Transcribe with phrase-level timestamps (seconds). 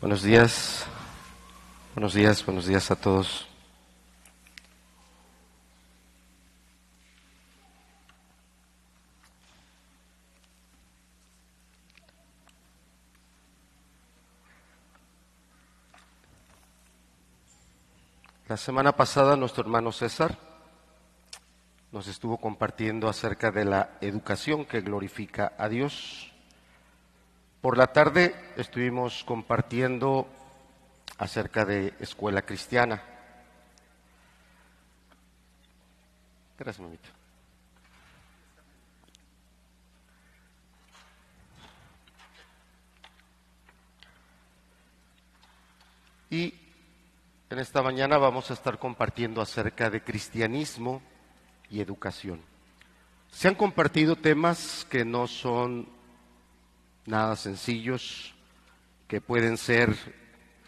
[0.00, 0.86] Buenos días,
[1.96, 3.48] buenos días, buenos días a todos.
[18.46, 20.38] La semana pasada nuestro hermano César
[21.90, 26.37] nos estuvo compartiendo acerca de la educación que glorifica a Dios.
[27.60, 30.28] Por la tarde estuvimos compartiendo
[31.18, 33.02] acerca de escuela cristiana.
[36.56, 37.08] Gracias, mamita.
[46.30, 46.54] Y
[47.50, 51.02] en esta mañana vamos a estar compartiendo acerca de cristianismo
[51.70, 52.40] y educación.
[53.32, 55.97] Se han compartido temas que no son
[57.08, 58.34] nada sencillos,
[59.08, 59.96] que pueden ser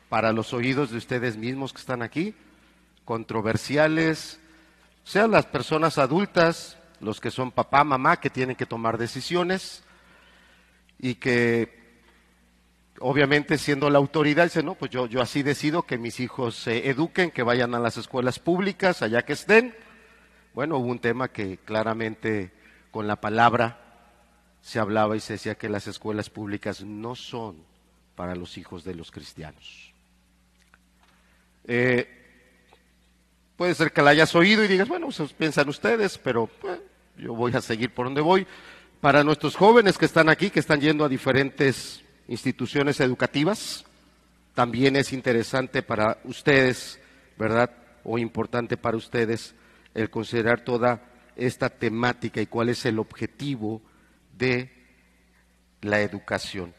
[0.09, 2.35] para los oídos de ustedes mismos que están aquí,
[3.05, 4.41] controversiales,
[5.05, 9.85] sean las personas adultas, los que son papá, mamá, que tienen que tomar decisiones
[10.99, 11.79] y que
[12.99, 16.89] obviamente siendo la autoridad dice, no, pues yo, yo así decido que mis hijos se
[16.89, 19.75] eduquen, que vayan a las escuelas públicas, allá que estén.
[20.55, 22.53] Bueno, hubo un tema que claramente
[22.91, 23.90] con la palabra
[24.63, 27.57] se hablaba y se decía que las escuelas públicas no son
[28.15, 29.93] para los hijos de los cristianos.
[31.65, 32.09] Eh,
[33.57, 36.81] puede ser que la hayas oído y digas, bueno, piensan ustedes, pero pues,
[37.17, 38.47] yo voy a seguir por donde voy.
[39.01, 43.85] Para nuestros jóvenes que están aquí, que están yendo a diferentes instituciones educativas,
[44.55, 47.01] también es interesante para ustedes,
[47.39, 47.71] ¿verdad?
[48.05, 49.55] O importante para ustedes
[49.95, 51.03] el considerar toda
[51.37, 53.81] esta temática y cuál es el objetivo
[54.41, 54.69] de
[55.83, 56.75] la educación.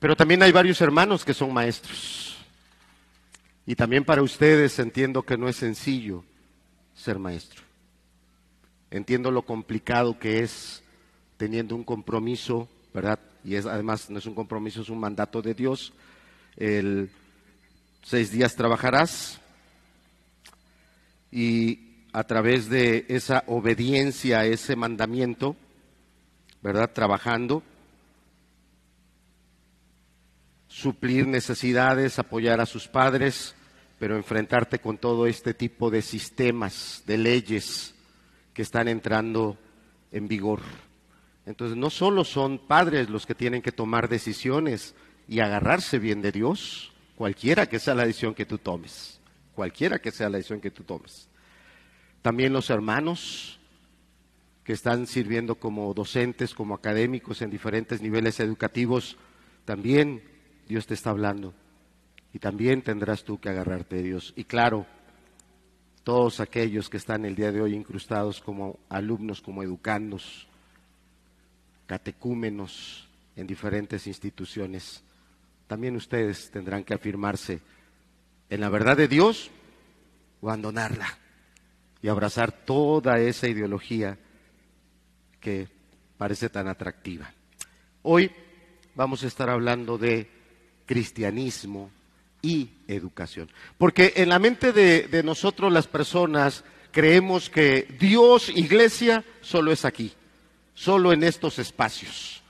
[0.00, 2.36] Pero también hay varios hermanos que son maestros.
[3.64, 6.24] Y también para ustedes entiendo que no es sencillo
[6.94, 7.62] ser maestro.
[8.90, 10.82] Entiendo lo complicado que es
[11.36, 13.18] teniendo un compromiso, ¿verdad?
[13.44, 15.92] Y es además no es un compromiso, es un mandato de Dios.
[16.56, 17.10] El
[18.02, 19.40] seis días trabajarás
[21.32, 21.80] y
[22.12, 25.56] a través de esa obediencia a ese mandamiento,
[26.64, 26.90] ¿verdad?
[26.94, 27.62] Trabajando,
[30.66, 33.54] suplir necesidades, apoyar a sus padres,
[33.98, 37.94] pero enfrentarte con todo este tipo de sistemas, de leyes
[38.54, 39.58] que están entrando
[40.10, 40.60] en vigor.
[41.44, 44.94] Entonces, no solo son padres los que tienen que tomar decisiones
[45.28, 49.20] y agarrarse bien de Dios, cualquiera que sea la decisión que tú tomes,
[49.54, 51.28] cualquiera que sea la decisión que tú tomes.
[52.22, 53.60] También los hermanos,
[54.64, 59.18] que están sirviendo como docentes, como académicos en diferentes niveles educativos,
[59.66, 60.22] también
[60.66, 61.52] Dios te está hablando.
[62.32, 64.32] Y también tendrás tú que agarrarte de Dios.
[64.36, 64.86] Y claro,
[66.02, 70.48] todos aquellos que están el día de hoy incrustados como alumnos, como educandos,
[71.86, 75.04] catecúmenos en diferentes instituciones,
[75.66, 77.60] también ustedes tendrán que afirmarse
[78.48, 79.50] en la verdad de Dios
[80.40, 81.18] o abandonarla
[82.02, 84.18] y abrazar toda esa ideología
[85.44, 85.68] que
[86.16, 87.30] parece tan atractiva.
[88.02, 88.30] Hoy
[88.94, 90.26] vamos a estar hablando de
[90.86, 91.90] cristianismo
[92.40, 93.50] y educación.
[93.76, 100.14] Porque en la mente de, nosotros las personas creemos que Dios, iglesia, solo es aquí,
[100.74, 102.42] solo en estos espacios.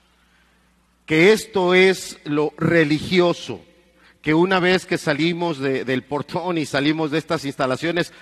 [1.04, 3.60] Que esto es lo religioso,
[4.22, 8.12] que una vez que salimos del portón y salimos de estas instalaciones,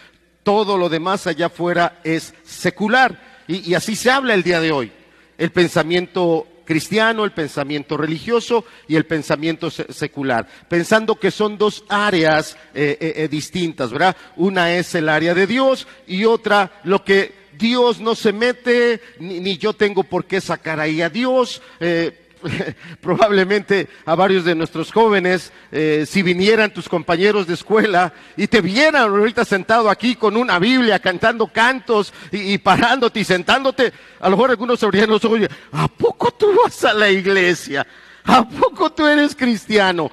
[0.43, 3.31] todo lo demás allá afuera es secular.
[3.48, 4.92] Y, así se habla el día de hoy.
[5.38, 12.56] El pensamiento cristiano, el pensamiento religioso y el pensamiento secular, pensando que son dos áreas
[12.75, 14.16] eh, eh, eh, distintas, ¿verdad?
[14.36, 19.59] Una es el área de Dios y otra lo que Dios no se mete, ni,
[19.59, 21.60] yo tengo por qué sacar ahí a Dios.
[23.00, 28.60] probablemente a varios de nuestros jóvenes, eh, si vinieran tus compañeros de escuela y te
[28.60, 34.36] vieran ahorita sentado aquí con una Biblia, cantando cantos y, parándote y sentándote, a lo
[34.36, 37.86] mejor algunos se abrirían los ojos y ¿a poco tú vas a la iglesia?
[38.24, 40.10] ¿A poco tú eres cristiano?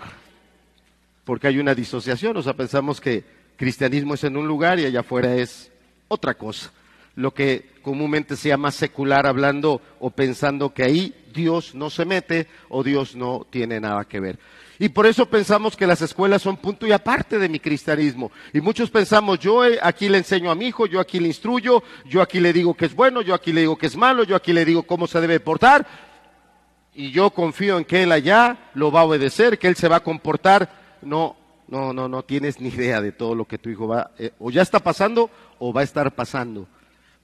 [1.23, 3.23] Porque hay una disociación, o sea, pensamos que
[3.55, 5.71] cristianismo es en un lugar y allá afuera es
[6.07, 6.71] otra cosa
[7.19, 12.47] lo que comúnmente se llama secular, hablando o pensando que ahí Dios no se mete
[12.69, 14.39] o Dios no tiene nada que ver.
[14.81, 18.31] Y por eso pensamos que las escuelas son punto y aparte de mi cristianismo.
[18.53, 21.83] Y muchos pensamos, yo eh, aquí le enseño a mi hijo, yo aquí le instruyo,
[22.05, 24.37] yo aquí le digo que es bueno, yo aquí le digo que es malo, yo
[24.37, 25.85] aquí le digo cómo se debe portar.
[26.93, 29.97] Y yo confío en que él allá lo va a obedecer, que él se va
[29.97, 31.35] a comportar no,
[31.67, 34.49] no, no, no tienes ni idea de todo lo que tu hijo va, eh, o
[34.49, 35.29] ya está pasando,
[35.59, 36.67] o va a estar pasando,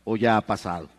[0.03, 0.89] o ya ha pasado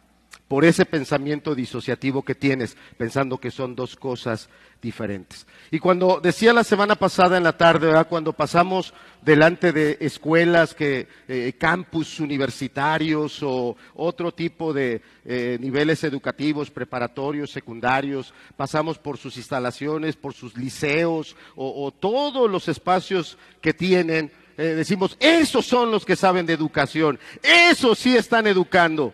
[0.48, 4.48] por ese pensamiento disociativo que tienes, pensando que son dos cosas
[4.80, 5.46] diferentes.
[5.70, 11.08] Y cuando decía la semana pasada en la tarde, cuando pasamos delante de escuelas, que,
[11.26, 19.36] eh, campus universitarios o otro tipo de eh, niveles educativos, preparatorios, secundarios, pasamos por sus
[19.36, 26.04] instalaciones, por sus liceos o, todos los espacios que tienen, eh, decimos, esos son los
[26.04, 29.12] que saben de educación, esos sí están educando.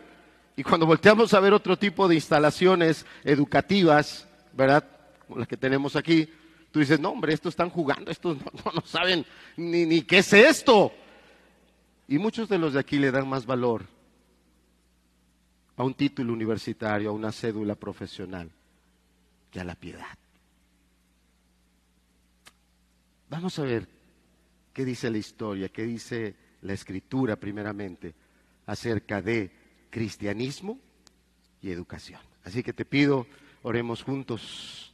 [0.62, 4.88] Y cuando volteamos a ver otro tipo de instalaciones educativas, ¿verdad?
[5.26, 6.28] Como las que tenemos aquí,
[6.70, 9.26] tú dices, no, hombre, estos están jugando, estos no, saben
[9.56, 10.92] ni, ni qué es esto.
[12.06, 13.86] Y muchos de los de aquí le dan más valor
[15.76, 18.48] a un título universitario, a una cédula profesional,
[19.50, 20.16] que a la piedad.
[23.30, 23.88] Vamos a ver
[24.72, 28.14] qué dice la historia, qué dice la escritura primeramente
[28.64, 29.61] acerca de
[29.92, 30.80] cristianismo
[31.60, 32.20] y educación.
[32.44, 33.26] Así que te pido,
[33.62, 34.92] oremos juntos.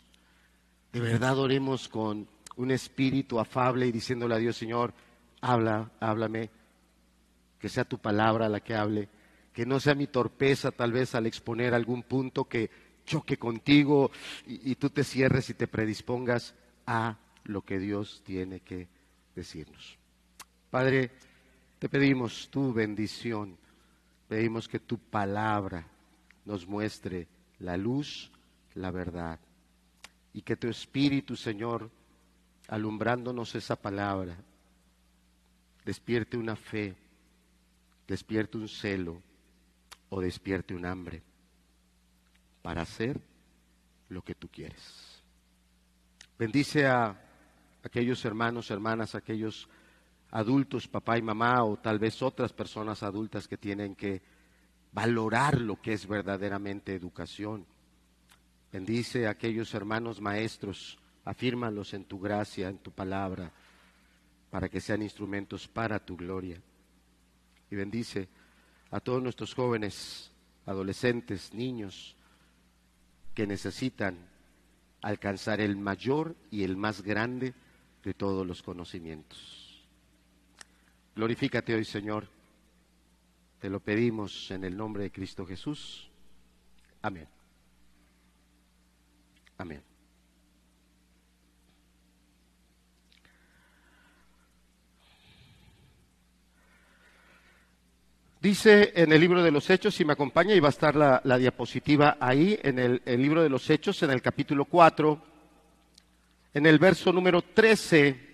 [0.92, 4.92] De verdad oremos con un espíritu afable y diciéndole a Dios, Señor,
[5.40, 6.50] habla, háblame,
[7.60, 9.08] que sea tu palabra la que hable,
[9.52, 12.68] que no sea mi torpeza tal vez al exponer algún punto que
[13.06, 14.10] choque contigo
[14.46, 16.54] y, y tú te cierres y te predispongas
[16.86, 18.88] a lo que Dios tiene que
[19.36, 19.96] decirnos.
[20.70, 21.12] Padre,
[21.78, 23.56] te pedimos tu bendición
[24.28, 25.86] Pedimos que tu palabra
[26.44, 27.26] nos muestre
[27.58, 28.30] la luz,
[28.74, 29.40] la verdad.
[30.34, 31.90] Y que tu Espíritu, Señor,
[32.68, 34.36] alumbrándonos esa palabra,
[35.84, 36.94] despierte una fe,
[38.06, 39.22] despierte un celo
[40.10, 41.22] o despierte un hambre
[42.60, 43.18] para hacer
[44.10, 45.22] lo que tú quieres.
[46.38, 47.18] Bendice a
[47.82, 49.68] aquellos hermanos, hermanas, aquellos
[50.30, 54.22] adultos, papá y mamá, o tal vez otras personas adultas que tienen que
[54.92, 57.66] valorar lo que es verdaderamente educación.
[58.72, 63.52] Bendice a aquellos hermanos maestros, afírmalos en tu gracia, en tu palabra,
[64.50, 66.60] para que sean instrumentos para tu gloria.
[67.70, 68.28] Y bendice
[68.90, 70.30] a todos nuestros jóvenes,
[70.66, 72.16] adolescentes, niños,
[73.34, 74.18] que necesitan
[75.00, 77.54] alcanzar el mayor y el más grande
[78.02, 79.57] de todos los conocimientos.
[81.18, 82.28] Glorifícate hoy, Señor.
[83.58, 86.08] Te lo pedimos en el nombre de Cristo Jesús.
[87.02, 87.26] Amén.
[89.56, 89.82] Amén.
[98.40, 101.36] Dice en el libro de los Hechos, si me acompaña, y va a estar la,
[101.36, 105.20] diapositiva ahí, en el, el, libro de los Hechos, en el capítulo 4,
[106.54, 108.27] en el verso número 13,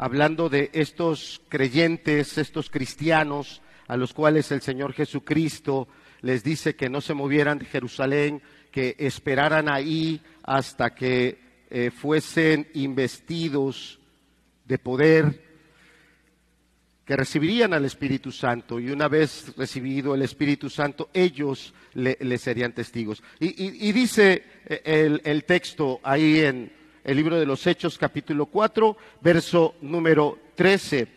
[0.00, 5.88] hablando de estos creyentes, estos cristianos, a los cuales el Señor Jesucristo
[6.22, 8.40] les dice que no se movieran de Jerusalén,
[8.72, 11.38] que esperaran ahí hasta que
[11.68, 14.00] eh, fuesen investidos
[14.64, 15.44] de poder,
[17.04, 22.72] que recibirían al Espíritu Santo y una vez recibido el Espíritu Santo, ellos le, serían
[22.72, 23.22] testigos.
[23.38, 29.74] Y, dice eh, el texto ahí en, el libro de los Hechos capítulo 4, verso
[29.80, 31.08] número 13.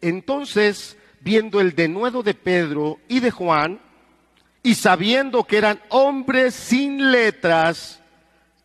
[0.00, 3.80] Entonces, viendo el denuedo de Pedro y de Juan,
[4.62, 8.00] y sabiendo que eran hombres sin letras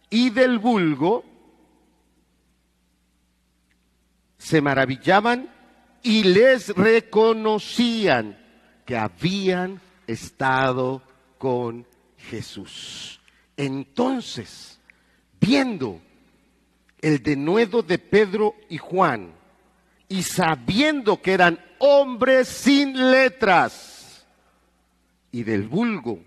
[0.09, 1.23] y del vulgo,
[4.37, 5.49] se maravillaban
[6.03, 8.37] y les reconocían
[8.85, 11.01] que habían estado
[11.37, 13.19] con Jesús.
[13.57, 14.79] Entonces,
[15.39, 16.01] viendo
[17.05, 19.35] el denuedo de Pedro y Juan,
[20.07, 24.25] y sabiendo que eran hombres sin letras
[25.31, 26.19] y del vulgo,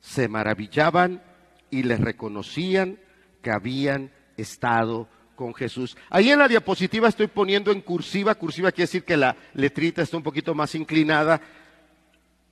[0.00, 1.22] se maravillaban
[1.70, 2.98] y les reconocían
[3.42, 5.96] que habían estado con Jesús.
[6.10, 10.16] Ahí en la diapositiva estoy poniendo en cursiva, cursiva quiere decir que la letrita está
[10.16, 11.40] un poquito más inclinada,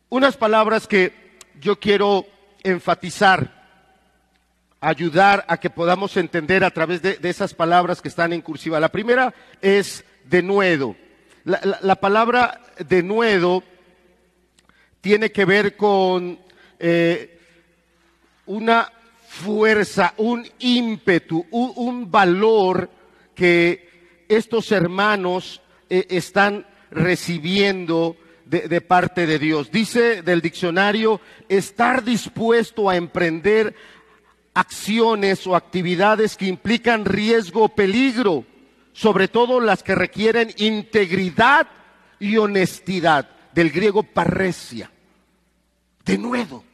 [0.08, 2.26] unas palabras que yo quiero
[2.62, 3.65] enfatizar
[4.80, 8.80] ayudar a que podamos entender a través de, esas palabras que están en cursiva.
[8.80, 10.96] La primera es denuedo.
[11.44, 13.62] La, la, palabra denuedo
[15.00, 16.38] tiene que ver con
[16.78, 17.38] eh,
[18.46, 18.90] una
[19.28, 22.90] fuerza, un ímpetu, un, valor
[23.34, 28.16] que estos hermanos eh, están recibiendo
[28.46, 29.70] de, parte de Dios.
[29.70, 33.74] Dice del diccionario, estar dispuesto a emprender
[34.56, 38.44] acciones o actividades que implican riesgo o peligro,
[38.94, 41.68] sobre todo las que requieren integridad
[42.18, 44.90] y honestidad, del griego parresia,
[46.04, 46.64] de nuevo.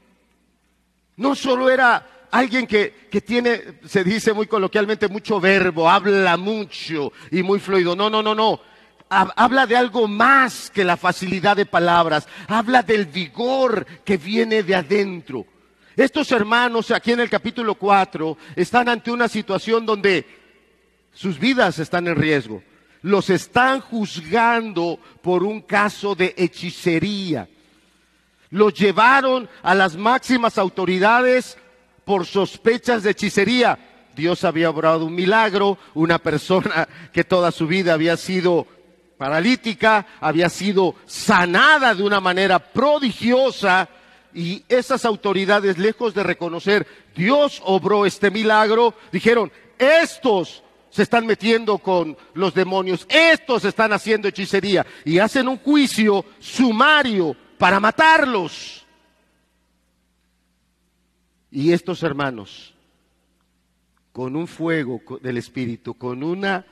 [1.17, 7.13] No solo era alguien que, que, tiene, se dice muy coloquialmente, mucho verbo, habla mucho
[7.33, 7.97] y muy fluido.
[7.97, 8.61] No, no, no, no.
[9.09, 12.29] Habla de algo más que la facilidad de palabras.
[12.47, 15.47] Habla del vigor que viene de adentro.
[15.97, 20.27] Estos hermanos aquí en el capítulo 4 están ante una situación donde
[21.13, 22.63] sus vidas están en riesgo.
[23.03, 27.49] Los están juzgando por un caso de hechicería.
[28.51, 31.59] Los llevaron a las máximas autoridades
[32.05, 33.79] por sospechas de hechicería.
[34.17, 38.67] Dios había obrado un milagro, una persona que toda su vida había sido
[39.19, 43.89] paralítica, había sido sanada de una manera prodigiosa
[44.35, 51.79] y esas autoridades, lejos de reconocer Dios obró este milagro, dijeron, estos se están metiendo
[51.79, 58.87] con los demonios, estos están haciendo hechicería y hacen un juicio sumario para matarlos.
[61.51, 62.75] Y estos hermanos,
[64.13, 66.65] con un fuego del Espíritu, con una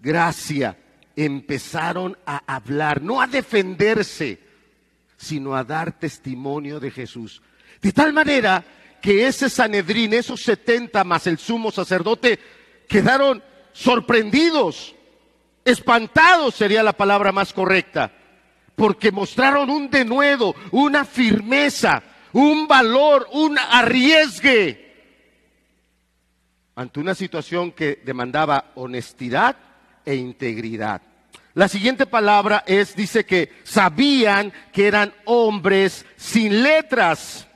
[0.00, 0.78] gracia,
[1.16, 4.38] empezaron a hablar, no a defenderse,
[5.22, 7.40] sino a dar testimonio de Jesús.
[7.80, 8.64] De tal manera
[9.00, 12.40] que ese Sanedrín, esos setenta más el sumo sacerdote,
[12.88, 14.94] quedaron sorprendidos,
[15.64, 18.12] espantados sería la palabra más correcta,
[18.74, 22.02] porque mostraron un denuedo, una firmeza,
[22.32, 24.82] un valor, un arriesgue
[26.74, 29.56] ante una situación que demandaba honestidad
[30.04, 31.00] e integridad.
[31.54, 37.46] La siguiente palabra es, dice que sabían que eran hombres sin letras.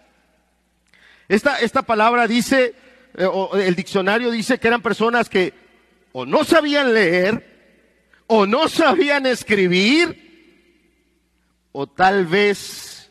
[1.28, 2.74] Esta, esta palabra dice,
[3.16, 5.54] eh, o el diccionario dice que eran personas que
[6.12, 7.56] o no sabían leer,
[8.26, 10.26] o no sabían escribir,
[11.72, 13.10] o tal vez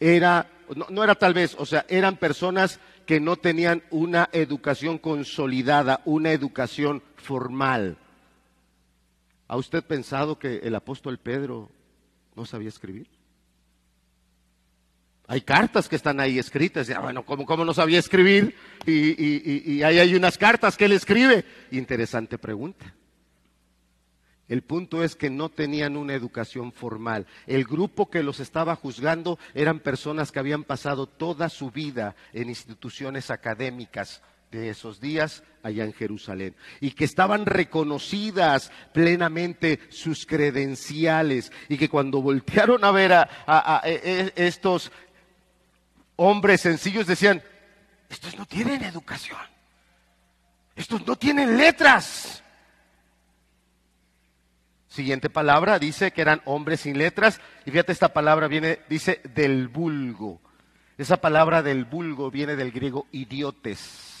[0.00, 4.98] era, no, no era tal vez, o sea, eran personas que no tenían una educación
[4.98, 7.96] consolidada, una educación formal.
[9.52, 11.70] ¿Ha usted pensado que el apóstol Pedro
[12.34, 13.06] no sabía escribir?
[15.26, 16.88] Hay cartas que están ahí escritas.
[17.02, 18.56] Bueno, ¿cómo, no sabía escribir?
[18.86, 21.44] Y, y ahí hay unas cartas que él escribe.
[21.70, 22.94] Interesante pregunta.
[24.48, 27.26] El punto es que no tenían una educación formal.
[27.46, 32.48] El grupo que los estaba juzgando eran personas que habían pasado toda su vida en
[32.48, 41.50] instituciones académicas de esos días allá en Jerusalén y que estaban reconocidas plenamente sus credenciales
[41.68, 44.92] y que cuando voltearon a ver a, e, e, estos
[46.16, 47.42] hombres sencillos decían,
[48.08, 49.40] estos no tienen educación,
[50.76, 52.42] estos no tienen letras.
[54.86, 59.68] Siguiente palabra dice que eran hombres sin letras y fíjate esta palabra viene, dice del
[59.68, 60.42] vulgo.
[60.98, 64.11] Esa palabra del vulgo viene del griego idiotes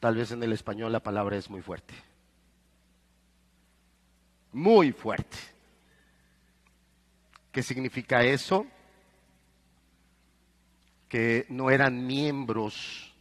[0.00, 1.94] Tal vez en el español la palabra es muy fuerte.
[4.52, 5.36] Muy fuerte.
[7.52, 8.66] ¿Qué significa eso?
[11.08, 13.12] Que no eran miembros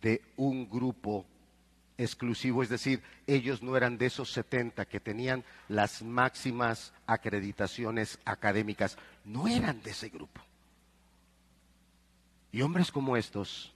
[0.00, 1.26] de un grupo
[1.98, 8.96] exclusivo, es decir, ellos no eran de esos 70 que tenían las máximas acreditaciones académicas,
[9.24, 10.40] no eran de ese grupo.
[12.52, 13.75] Y hombres como estos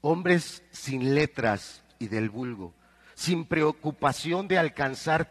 [0.00, 2.74] hombres sin letras y del vulgo,
[3.14, 5.30] sin preocupación de alcanzar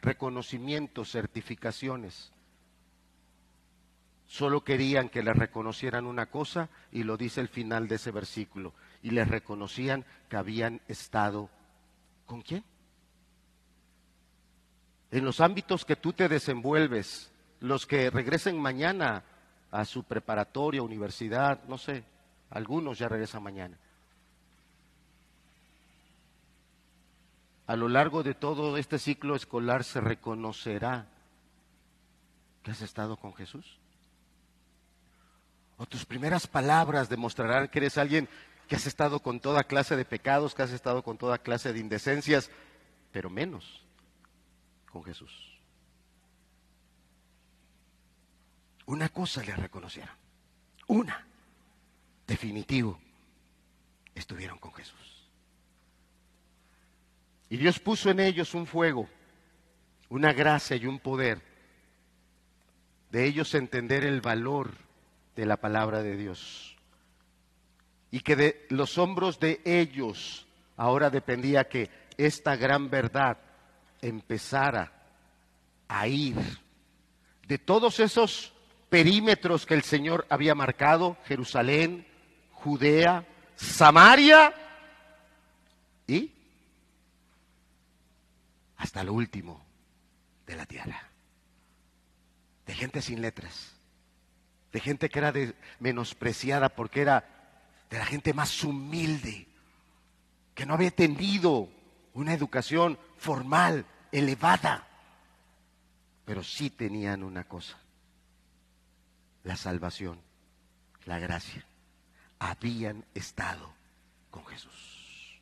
[0.00, 2.32] reconocimientos, certificaciones.
[4.26, 8.74] Solo querían que les reconocieran una cosa y lo dice el final de ese versículo,
[9.02, 11.48] y les reconocían que habían estado
[12.26, 12.64] con quién.
[15.10, 19.22] En los ámbitos que tú te desenvuelves, los que regresen mañana
[19.70, 22.04] a su preparatoria, universidad, no sé,
[22.50, 23.78] algunos ya regresan mañana.
[27.66, 31.08] A lo largo de todo este ciclo escolar se reconocerá
[32.62, 33.78] que has estado con Jesús?
[35.76, 38.28] ¿O tus primeras palabras demostrarán que eres alguien
[38.68, 41.80] que has estado con toda clase de pecados, que has estado con toda clase de
[41.80, 42.50] indecencias,
[43.12, 43.84] pero menos
[44.90, 45.56] con Jesús?
[48.86, 50.14] Una cosa le reconocieron,
[50.86, 51.26] una,
[52.26, 53.00] definitivo,
[54.14, 55.15] estuvieron con Jesús.
[57.48, 59.08] Y Dios puso en ellos un fuego,
[60.08, 61.40] una gracia y un poder
[63.10, 64.72] de ellos entender el valor
[65.36, 66.76] de la palabra de Dios.
[68.10, 73.38] Y que de los hombros de ellos ahora dependía que esta gran verdad
[74.00, 74.92] empezara
[75.88, 76.36] a ir
[77.46, 78.52] de todos esos
[78.88, 82.06] perímetros que el Señor había marcado, Jerusalén,
[82.52, 84.54] Judea, Samaria
[86.06, 86.32] y
[88.76, 89.64] hasta lo último
[90.46, 91.10] de la tierra.
[92.66, 93.76] De gente sin letras,
[94.72, 95.32] de gente que era
[95.78, 97.24] menospreciada porque era
[97.90, 99.46] de la gente más humilde,
[100.54, 101.68] que no había tenido
[102.14, 104.86] una educación formal, elevada,
[106.24, 107.78] pero sí tenían una cosa,
[109.44, 110.20] la salvación,
[111.04, 111.64] la gracia.
[112.38, 113.72] Habían estado
[114.30, 115.40] con Jesús.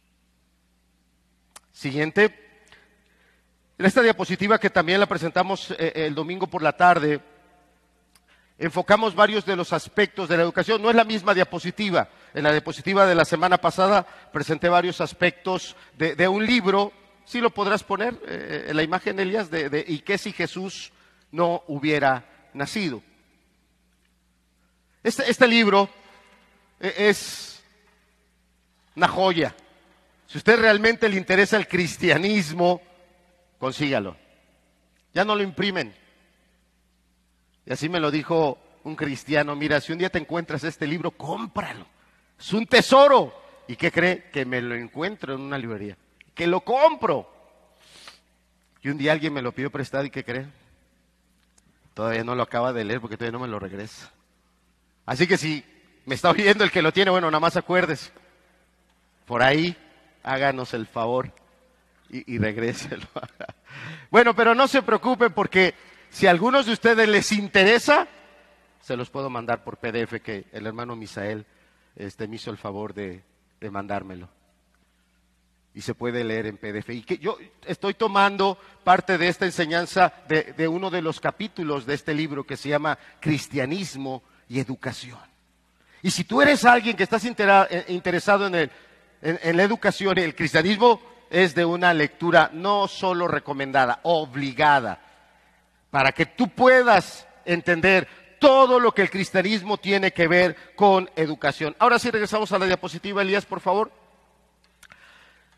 [1.72, 2.43] Siguiente.
[3.76, 7.20] En esta diapositiva que también la presentamos eh, el domingo por la tarde,
[8.56, 10.80] enfocamos varios de los aspectos de la educación.
[10.80, 12.08] No es la misma diapositiva.
[12.34, 16.92] En la diapositiva de la semana pasada presenté varios aspectos de, un libro.
[17.24, 20.92] Sí lo podrás poner eh, en la imagen, Elías, de, ¿Y qué si Jesús
[21.32, 23.02] no hubiera nacido?
[25.02, 25.90] Este, este libro
[26.78, 27.60] eh, es
[28.94, 29.52] una joya.
[30.28, 32.80] Si usted realmente le interesa el cristianismo,
[33.64, 34.14] consígalo.
[35.14, 35.94] Ya no lo imprimen.
[37.64, 41.12] Y así me lo dijo un cristiano, mira, si un día te encuentras este libro,
[41.12, 41.86] cómpralo.
[42.38, 43.32] Es un tesoro.
[43.66, 44.28] ¿Y qué cree?
[44.30, 45.96] Que me lo encuentro en una librería.
[46.34, 47.26] Que lo compro.
[48.82, 50.46] Y un día alguien me lo pidió prestado y ¿qué cree?
[51.94, 54.12] Todavía no lo acaba de leer porque todavía no me lo regresa.
[55.06, 55.64] Así que si
[56.04, 58.10] me está oyendo el que lo tiene, bueno, nada más acuérdese.
[59.24, 59.74] Por ahí,
[60.22, 61.32] háganos el favor
[62.14, 62.38] y, y
[64.10, 65.74] bueno, pero no se preocupen porque
[66.10, 68.06] si a algunos de ustedes les interesa,
[68.80, 71.44] se los puedo mandar por PDF que el hermano Misael
[71.96, 73.24] este, me hizo el favor de,
[73.68, 74.28] mandármelo.
[75.74, 76.90] Y se puede leer en PDF.
[76.90, 81.84] Y que yo estoy tomando parte de esta enseñanza de, de uno de los capítulos
[81.84, 85.18] de este libro que se llama Cristianismo y Educación.
[86.00, 88.70] Y si tú eres alguien que estás eh, interesado en,
[89.20, 95.00] en la educación, el cristianismo es de una lectura no solo recomendada, obligada,
[95.90, 98.06] para que tú puedas entender
[98.38, 101.74] todo lo que el cristianismo tiene que ver con educación.
[101.80, 103.90] Ahora sí regresamos a la diapositiva, Elías, por favor.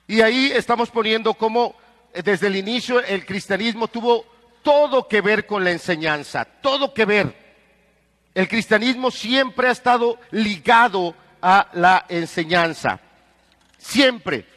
[0.06, 1.76] Y ahí estamos poniendo cómo
[2.14, 4.24] eh, desde el inicio el cristianismo tuvo
[4.62, 7.36] todo que ver con la enseñanza, todo que ver.
[8.34, 12.98] El cristianismo siempre ha estado ligado a la enseñanza.
[13.76, 14.55] Siempre.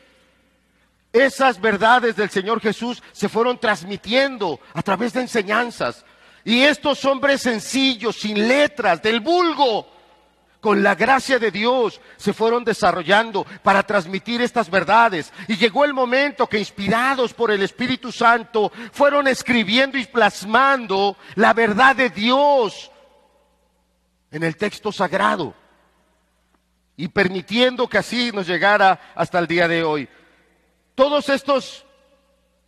[1.11, 6.05] Esas verdades del Señor Jesús se fueron transmitiendo a través de enseñanzas.
[6.43, 9.87] Y estos hombres sencillos, sin letras, del vulgo,
[10.61, 15.33] con la gracia de Dios, se fueron desarrollando para transmitir estas verdades.
[15.47, 21.53] Y llegó el momento que, inspirados por el Espíritu Santo, fueron escribiendo y plasmando la
[21.53, 22.91] verdad de Dios
[24.31, 25.55] en el texto sagrado
[26.95, 30.09] y permitiendo que así nos llegara hasta el día de hoy.
[30.99, 31.85] Todos estos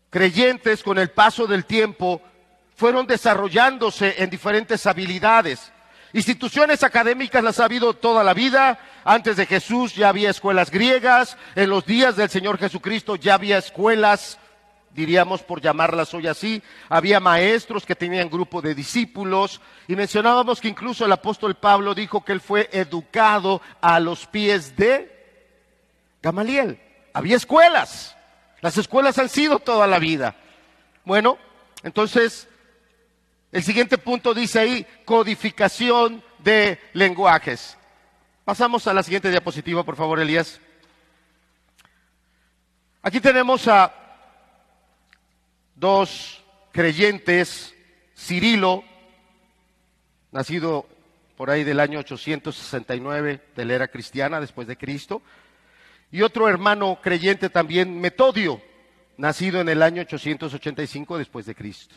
[0.09, 2.21] creyentes con el paso del tiempo
[2.77, 5.73] fueron desarrollándose en diferentes habilidades.
[6.13, 8.79] Instituciones académicas las ha habido toda la vida.
[9.03, 11.35] Antes de Jesús ya había escuelas griegas.
[11.55, 14.39] En los días del Señor Jesucristo ya había escuelas
[14.91, 20.69] diríamos por llamarlas hoy así, había maestros que tenían grupo de discípulos y mencionábamos que
[20.69, 25.09] incluso el apóstol Pablo dijo que él fue educado a los pies de
[26.21, 26.79] Gamaliel.
[27.13, 28.17] Había escuelas,
[28.61, 30.35] las escuelas han sido toda la vida.
[31.03, 31.37] Bueno,
[31.83, 32.47] entonces
[33.51, 37.77] el siguiente punto dice ahí codificación de lenguajes.
[38.45, 40.59] Pasamos a la siguiente diapositiva, por favor, Elías.
[43.01, 43.93] Aquí tenemos a
[45.75, 47.75] dos creyentes,
[48.15, 48.83] Cirilo,
[50.31, 50.87] nacido
[51.35, 55.23] por ahí del año 869 de la era cristiana, después de Cristo,
[56.11, 58.61] y otro hermano creyente también, Metodio,
[59.17, 61.95] nacido en el año 885 después de Cristo.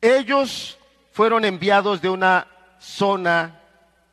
[0.00, 0.78] Ellos
[1.12, 2.48] fueron enviados de una
[2.78, 3.60] zona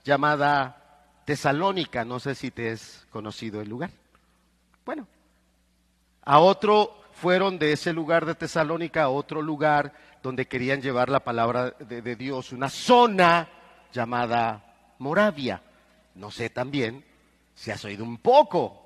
[0.03, 0.77] llamada
[1.25, 3.91] Tesalónica, no sé si te es conocido el lugar.
[4.85, 5.07] Bueno,
[6.23, 11.23] a otro fueron de ese lugar de Tesalónica a otro lugar donde querían llevar la
[11.23, 13.47] palabra de, Dios, una zona
[13.91, 15.61] llamada Moravia.
[16.15, 17.03] No sé también
[17.55, 18.80] si has oído un poco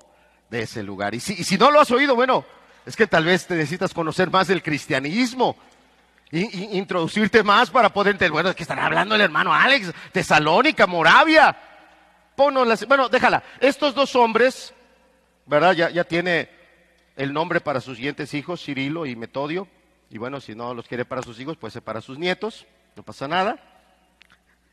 [0.62, 1.14] ese lugar.
[1.14, 2.44] Y si, y si no lo has oído, bueno,
[2.84, 5.56] es que tal vez te necesitas conocer más del cristianismo.
[6.30, 9.92] introducirte más para poder entender, bueno, ¿de qué estará hablando el hermano Alex?
[10.12, 11.56] Tesalónica, Moravia.
[12.34, 13.42] Ponnos bueno, déjala.
[13.60, 14.72] Estos dos hombres,
[15.46, 15.72] ¿verdad?
[15.72, 16.48] Ya, ya tiene
[17.16, 19.68] el nombre para sus siguientes hijos, Cirilo y Metodio.
[20.10, 23.02] Y bueno, si no los quiere para sus hijos, puede ser para sus nietos, no
[23.02, 23.58] pasa nada.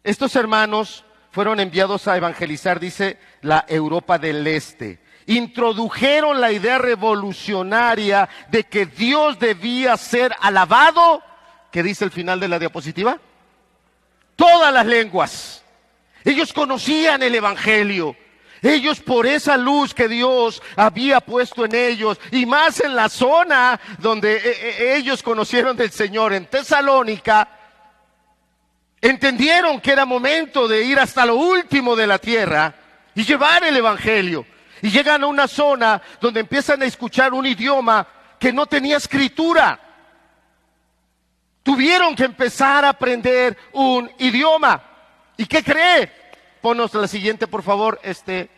[0.03, 4.99] Estos hermanos fueron enviados a evangelizar, dice, la Europa del Este.
[5.25, 11.21] Introdujeron la idea revolucionaria de que Dios debía ser alabado,
[11.71, 13.19] que dice el final de la diapositiva,
[14.35, 15.63] todas las lenguas.
[16.23, 18.15] Ellos conocían el Evangelio.
[18.61, 23.77] Ellos por esa luz que Dios había puesto en ellos y más en la zona
[23.97, 27.49] donde eh, eh, ellos conocieron del Señor, en Tesalónica,
[29.01, 32.73] entendieron que era momento de ir hasta lo último de la tierra
[33.13, 34.45] y llevar el Evangelio.
[34.83, 38.05] Y llegan a una zona donde empiezan a escuchar un idioma
[38.37, 39.79] que no tenía escritura.
[41.63, 44.83] Tuvieron que empezar a aprender un idioma.
[45.37, 46.11] ¿Y qué cree?
[46.61, 48.49] Ponos la siguiente, por favor, este,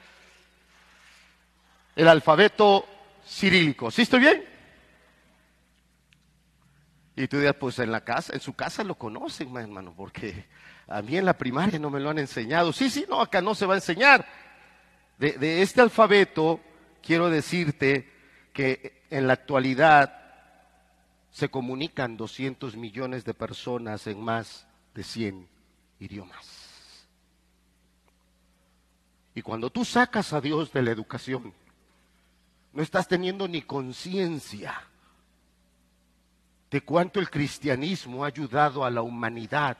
[1.96, 2.88] el alfabeto
[3.24, 3.92] cirílico.
[3.92, 4.46] ¿Sí estoy bien?
[7.16, 10.48] Y tú dirás, pues en la casa, en su casa lo conocen, hermano, porque
[10.88, 12.74] a mí en la primaria no me lo han enseñado.
[12.74, 14.26] Sí, sí, no, acá no se va a enseñar.
[15.18, 16.60] De, este alfabeto,
[17.02, 18.12] quiero decirte
[18.54, 20.22] que en la actualidad
[21.32, 25.48] se comunican 200 millones de personas en más de 100
[26.00, 27.08] idiomas.
[29.34, 31.54] Y cuando tú sacas a Dios de la educación,
[32.74, 34.82] no estás teniendo ni conciencia
[36.72, 39.78] de cuánto el cristianismo ha ayudado a la humanidad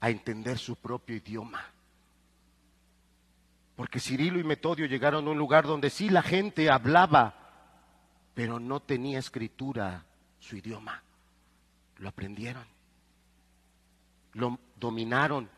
[0.00, 1.64] a entender su propio idioma.
[3.76, 7.34] Porque Cirilo y Metodio llegaron a un lugar donde sí la gente hablaba,
[8.34, 10.04] pero no tenía escritura
[10.40, 11.02] su idioma.
[11.98, 12.64] Lo aprendieron,
[14.32, 15.48] lo dominaron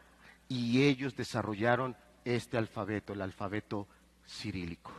[0.48, 3.86] y ellos desarrollaron este alfabeto, el alfabeto
[4.26, 4.92] cirílico,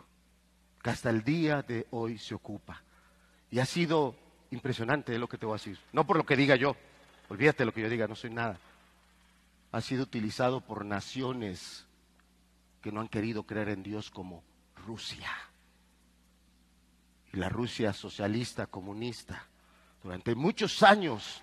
[0.81, 2.81] que hasta el día de hoy se ocupa.
[3.51, 4.15] Y ha sido
[4.51, 5.77] impresionante lo que te voy a decir.
[5.91, 6.75] No por lo que diga yo,
[7.27, 8.57] olvídate lo que yo diga, no soy nada.
[9.71, 11.85] Ha sido utilizado por naciones
[12.81, 14.43] que no han querido creer en Dios como
[14.85, 15.29] Rusia.
[17.33, 19.45] Y la Rusia socialista, comunista,
[20.01, 21.41] durante muchos años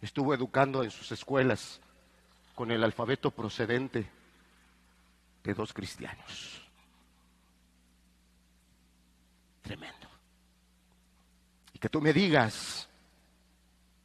[0.00, 1.80] estuvo educando en sus escuelas
[2.54, 4.10] con el alfabeto procedente
[5.42, 6.62] de dos cristianos.
[9.62, 10.04] Tremendo
[11.84, 12.88] que tú me digas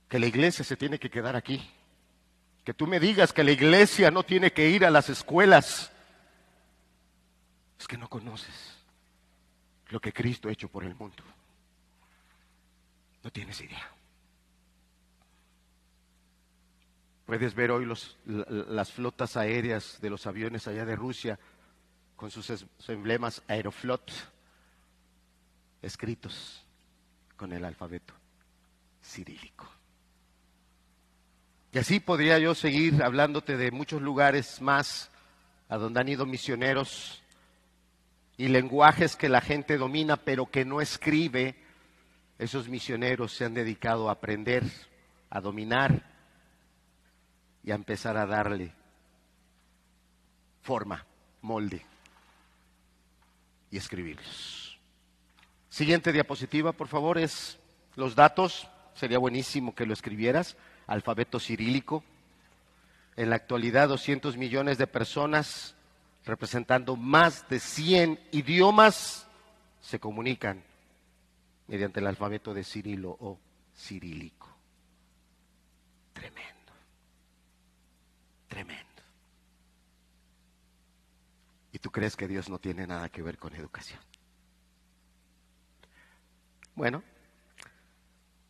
[0.10, 1.66] que la iglesia se tiene que quedar aquí,
[2.66, 5.90] que tú me digas que la iglesia no tiene que ir a las escuelas,
[7.80, 8.78] es que no conoces
[9.88, 11.24] lo que Cristo ha hecho por el mundo.
[13.24, 13.90] No tienes idea.
[17.26, 21.40] Puedes ver hoy los, las flotas aéreas de los aviones allá de Rusia
[22.16, 24.12] con sus emblemas Aeroflot
[25.82, 26.66] escritos
[27.38, 28.14] con el alfabeto
[29.02, 29.70] cirílico.
[31.72, 35.12] Y así podría yo seguir hablándote de muchos lugares más
[35.70, 37.22] a donde han ido misioneros
[38.40, 41.56] y lenguajes que la gente domina pero que no escribe.
[42.38, 44.64] Esos misioneros se han dedicado a aprender,
[45.30, 46.06] a dominar
[47.62, 48.72] y a empezar a darle
[50.62, 51.06] forma,
[51.42, 51.86] molde
[53.72, 54.80] y escribirlos.
[55.68, 57.60] Siguiente diapositiva, por favor, es
[57.98, 58.70] los datos.
[58.94, 60.56] Sería buenísimo que lo escribieras.
[60.88, 62.06] Alfabeto cirílico.
[63.18, 65.76] En la actualidad, 200 millones de personas,
[66.30, 69.28] representando más de 100 idiomas,
[69.82, 70.64] se comunican
[71.68, 73.40] mediante el alfabeto de Cirilo o
[73.76, 74.48] cirílico.
[76.14, 76.74] Tremendo.
[78.48, 78.86] Tremendo.
[81.72, 84.00] ¿Y tú crees que Dios no tiene nada que ver con educación?
[86.76, 87.04] Bueno,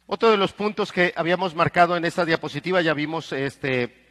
[0.08, 4.10] otro de los puntos que habíamos marcado en esta diapositiva, ya vimos este,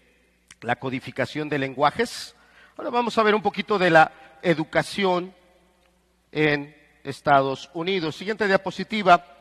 [0.61, 2.37] la codificación de lenguajes.
[2.78, 5.34] Ahora vamos a ver un poquito de la educación
[6.30, 8.14] en Estados Unidos.
[8.14, 9.36] Siguiente diapositiva.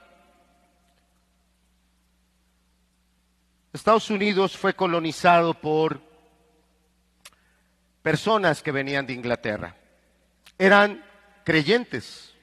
[3.72, 6.02] Estados Unidos fue colonizado por
[8.02, 9.76] personas que venían de Inglaterra.
[10.58, 11.06] Eran
[11.44, 12.34] creyentes,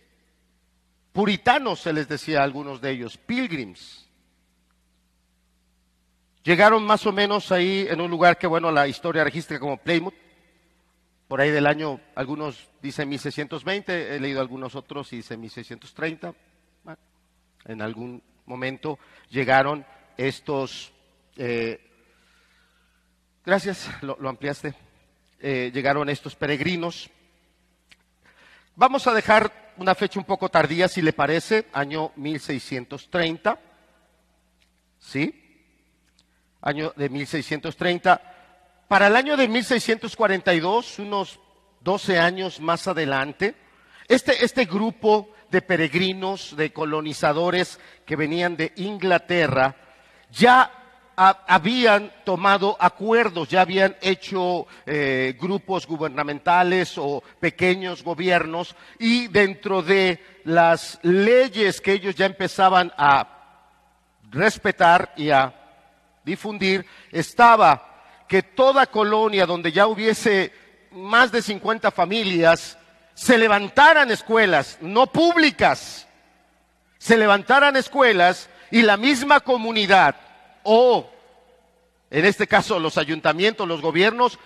[1.12, 4.08] Puritanos se les decía a algunos de ellos, pilgrims.
[6.44, 10.23] Llegaron más o menos ahí en un lugar que, bueno, la historia registra como Plymouth,
[11.34, 16.32] por ahí del año, algunos dicen 1620, he leído algunos otros y dicen 1630.
[17.64, 19.84] en algún momento llegaron
[20.16, 20.92] estos...
[21.36, 21.90] Eh,
[23.44, 24.76] gracias, lo, ampliaste.
[25.40, 27.10] Eh, llegaron estos peregrinos.
[28.76, 33.58] Vamos a dejar una fecha un poco tardía, si le parece, año 1630.
[35.00, 35.66] ¿Sí?
[36.60, 38.33] Año de 1630.
[38.88, 41.40] Para el año de 1642, unos
[41.80, 43.54] 12 años más adelante,
[44.08, 49.74] este, este grupo de peregrinos, de colonizadores que venían de Inglaterra,
[50.30, 50.70] ya
[51.16, 60.20] habían tomado acuerdos, ya habían hecho eh, grupos gubernamentales o pequeños gobiernos y dentro de
[60.44, 63.28] las leyes que ellos ya empezaban a
[64.30, 65.54] respetar y a
[66.24, 67.93] difundir estaba
[68.28, 70.52] que toda colonia donde ya hubiese
[70.90, 72.78] más de 50 familias
[73.14, 76.06] se levantaran escuelas, no públicas,
[76.98, 80.16] se levantaran escuelas y la misma comunidad
[80.62, 81.08] o,
[82.10, 84.38] en este caso, los ayuntamientos, los gobiernos,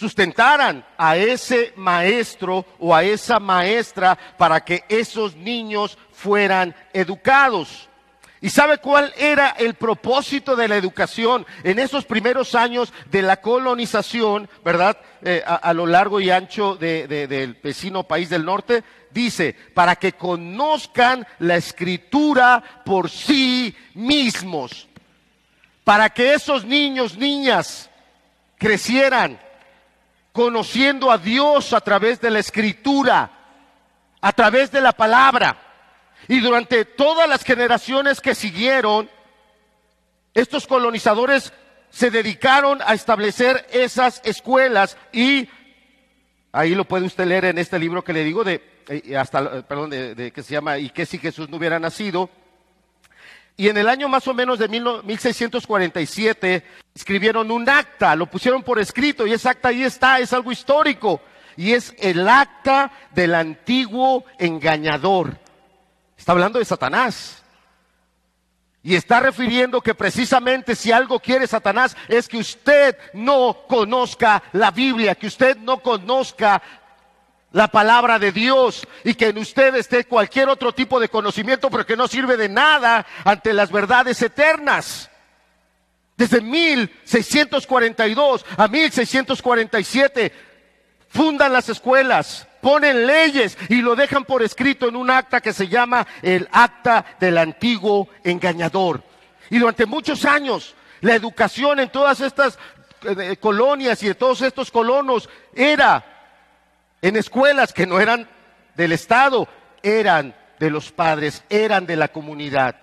[0.00, 7.89] sustentaran a ese maestro o a esa maestra para que esos niños fueran educados.
[8.42, 13.40] ¿Y sabe cuál era el propósito de la educación en esos primeros años de la
[13.40, 14.96] colonización, verdad?
[15.22, 18.82] Eh, a, lo largo y ancho del vecino país del norte.
[19.10, 24.88] Dice, para que conozcan la escritura por sí mismos.
[25.84, 27.90] Para que esos niños, niñas,
[28.56, 29.38] crecieran
[30.32, 33.30] conociendo a Dios a través de la escritura,
[34.20, 35.69] a través de la palabra.
[36.28, 39.10] Y durante todas las generaciones que siguieron,
[40.34, 41.52] estos colonizadores
[41.90, 45.48] se dedicaron a establecer esas escuelas y
[46.52, 49.62] ahí lo puede usted leer en este libro que le digo de eh, hasta eh,
[49.66, 52.30] perdón de, que se llama y que si Jesús no hubiera nacido
[53.56, 58.78] y en el año más o menos de 1647 escribieron un acta, lo pusieron por
[58.78, 61.20] escrito y ese acta ahí está, es algo histórico
[61.56, 65.36] y es el acta del antiguo engañador.
[66.20, 67.42] Está hablando de Satanás.
[68.82, 74.70] Y está refiriendo que precisamente si algo quiere Satanás es que usted no conozca la
[74.70, 76.60] Biblia, que usted no conozca
[77.52, 81.86] la palabra de Dios y que en usted esté cualquier otro tipo de conocimiento, pero
[81.86, 85.10] que no sirve de nada ante las verdades eternas.
[86.18, 90.32] Desde 1642 a 1647
[91.08, 95.68] fundan las escuelas, ponen leyes y lo dejan por escrito en un acta que se
[95.68, 99.02] llama el acta del antiguo engañador.
[99.50, 102.58] Y durante muchos años la educación en todas estas
[103.02, 106.04] eh, colonias y de todos estos colonos era
[107.02, 108.28] en escuelas que no eran
[108.74, 109.48] del Estado,
[109.82, 112.76] eran de los padres, eran de la comunidad.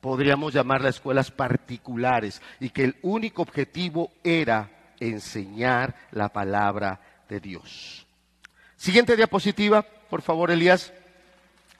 [0.00, 4.68] Podríamos llamarlas escuelas particulares y que el único objetivo era
[4.98, 8.06] enseñar la palabra de Dios.
[8.82, 10.92] Siguiente diapositiva, por favor, Elías.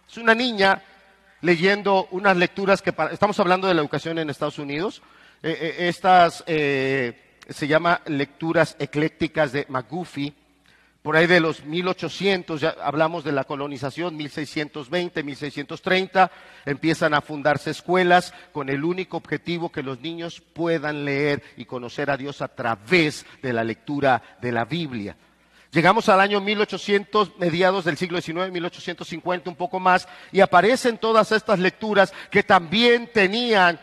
[0.08, 0.80] Es una niña
[1.40, 5.02] leyendo unas lecturas que estamos hablando de la educación en Estados Unidos.
[5.42, 10.32] Eh, eh, estas eh, se llama lecturas eclécticas de McGuffey.
[11.02, 16.30] Por ahí de los 1800, ya hablamos de la colonización, 1620, 1630,
[16.66, 22.12] empiezan a fundarse escuelas con el único objetivo que los niños puedan leer y conocer
[22.12, 25.16] a Dios a través de la lectura de la Biblia.
[25.72, 31.32] Llegamos al año 1800, mediados del siglo XIX, 1850, un poco más, y aparecen todas
[31.32, 33.80] estas lecturas que también tenían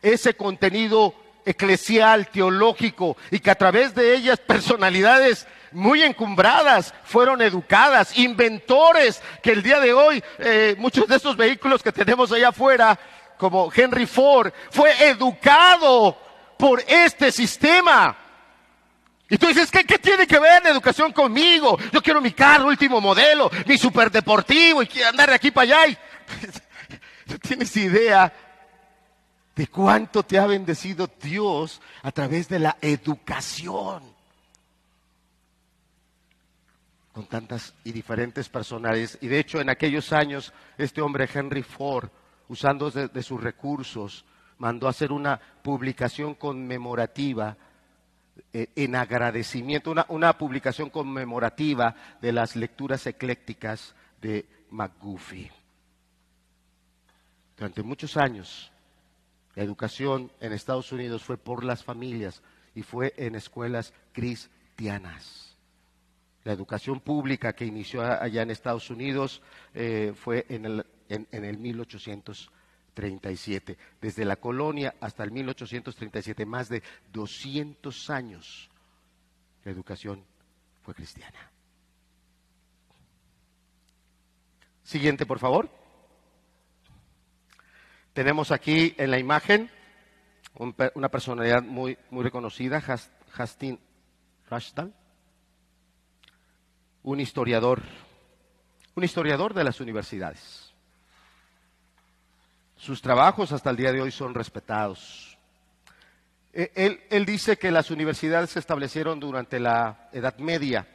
[0.00, 8.16] ese contenido eclesial, teológico, y que a través de ellas personalidades muy encumbradas fueron educadas,
[8.16, 12.98] inventores que el día de hoy eh, muchos de estos vehículos que tenemos allá afuera,
[13.36, 16.16] como Henry Ford, fue educado
[16.56, 18.16] por este sistema.
[19.30, 21.78] Y tú dices, ¿qué, tiene que ver la educación conmigo?
[21.92, 25.98] Yo quiero mi carro último modelo, mi superdeportivo y quiero andar de aquí para allá.
[27.26, 28.32] no tienes idea
[29.54, 34.02] de cuánto te ha bendecido Dios a través de la educación.
[37.12, 39.16] Con tantas y diferentes personalidades.
[39.20, 42.08] Y de hecho, en aquellos años, este hombre Henry Ford,
[42.48, 44.24] usando de sus recursos,
[44.58, 47.56] mandó a hacer una publicación conmemorativa
[48.52, 55.50] eh, en agradecimiento, una, publicación conmemorativa de las lecturas eclécticas de McGuffey.
[57.56, 58.72] Durante muchos años,
[59.54, 62.42] la educación en Estados Unidos fue por las familias
[62.74, 65.56] y fue en escuelas cristianas.
[66.44, 69.42] La educación pública que inició allá en Estados Unidos
[69.74, 72.59] eh, fue en el, en, el 1830.
[73.00, 73.78] 1837.
[74.00, 76.82] Desde la colonia hasta el 1837, más de
[77.12, 78.70] 200 años,
[79.64, 80.24] la educación
[80.82, 81.50] fue cristiana.
[84.82, 85.70] Siguiente, por favor.
[88.12, 89.70] Tenemos aquí en la imagen
[90.94, 92.82] una personalidad muy, muy reconocida,
[93.36, 93.78] Hastin
[94.48, 94.92] Rashdal,
[97.04, 97.82] un historiador,
[98.94, 100.69] un historiador de las universidades.
[102.80, 105.36] Sus trabajos hasta el día de hoy son respetados.
[106.50, 110.88] E, él, dice que las universidades se establecieron durante la Edad Media,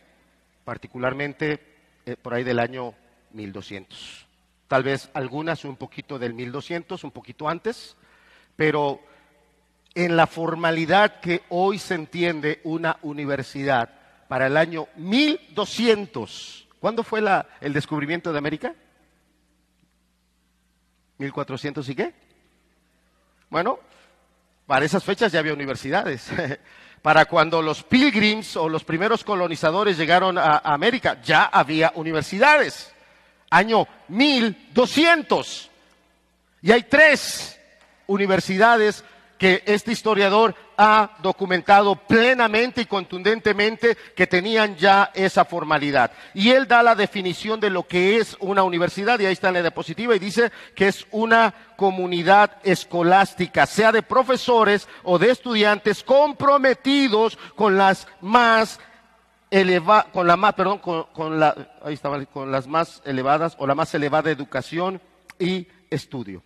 [0.64, 1.60] particularmente
[2.08, 2.96] eh, por ahí del año
[3.34, 4.26] 1200.
[4.68, 7.96] Tal vez algunas un poquito del 1200, un poquito antes,
[8.56, 9.00] pero
[9.94, 13.92] en la formalidad que hoy se entiende una universidad
[14.28, 16.68] para el año 1200.
[16.80, 17.22] ¿Cuándo fue
[17.62, 18.74] el descubrimiento de América?
[21.20, 22.14] ¿1400 y qué?
[23.50, 23.80] Bueno,
[24.66, 26.30] para esas fechas ya había universidades.
[27.02, 32.92] para cuando los pilgrims o los primeros colonizadores llegaron a América, ya había universidades.
[33.52, 35.70] Año 1200.
[36.64, 37.60] Y hay tres
[38.08, 39.04] universidades
[39.38, 46.12] que este historiador ha documentado plenamente y contundentemente que tenían ya esa formalidad.
[46.34, 49.56] Y él da la definición de lo que es una universidad, y ahí está en
[49.56, 56.04] la diapositiva, y dice que es una comunidad escolástica, sea de profesores o de estudiantes
[56.04, 58.80] comprometidos con las más
[59.50, 63.76] elevadas, con la más, perdón, con, la, ahí estaba, con las más elevadas o la
[63.76, 65.02] más elevada educación
[65.40, 66.44] y estudio.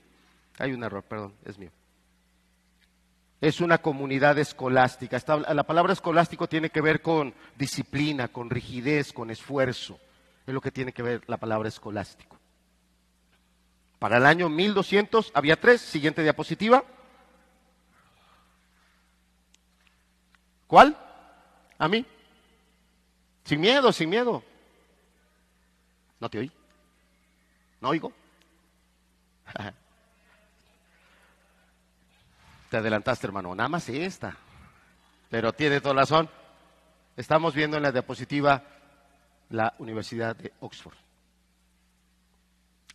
[0.57, 1.71] Hay un error, perdón, es mío
[3.41, 5.21] es una comunidad escolástica.
[5.53, 9.99] la palabra escolástico tiene que ver con disciplina, con rigidez, con esfuerzo.
[10.45, 12.37] Es lo que tiene que ver la palabra escolástico.
[13.97, 15.81] Para el año 1200 había tres.
[15.81, 16.83] Siguiente diapositiva.
[20.67, 20.97] ¿Cuál?
[21.77, 22.05] A mí.
[23.45, 24.43] Sin miedo, sin miedo.
[26.19, 26.51] No te oí.
[27.79, 28.11] No oigo.
[32.69, 33.55] Te adelantaste, hermano.
[33.55, 34.37] Nada más esta.
[35.29, 36.29] Pero tiene toda razón.
[37.17, 38.63] Estamos viendo en la diapositiva
[39.49, 40.95] la Universidad de Oxford.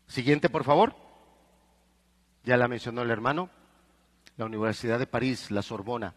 [0.06, 0.94] Siguiente, por favor.
[2.44, 3.50] Ya la mencionó el hermano.
[4.36, 6.14] La Universidad de París, la Sorbona.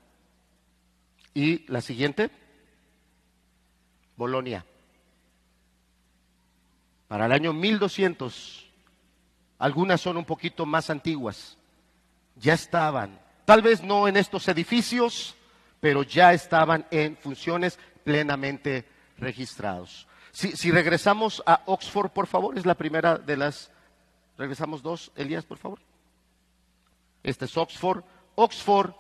[1.33, 2.29] Y la siguiente,
[4.15, 4.65] Bolonia.
[7.07, 8.69] Para el año 1200,
[9.59, 11.57] algunas son un poquito más antiguas,
[12.35, 15.37] ya estaban Tal vez no en estos edificios,
[15.79, 18.83] pero ya estaban en funciones plenamente
[19.17, 20.05] registrados.
[20.33, 23.71] Si, regresamos a Oxford, por favor, es la primera de las...
[24.37, 25.79] Regresamos dos, Elías, por favor.
[27.23, 28.03] Este es Oxford.
[28.35, 28.91] Oxford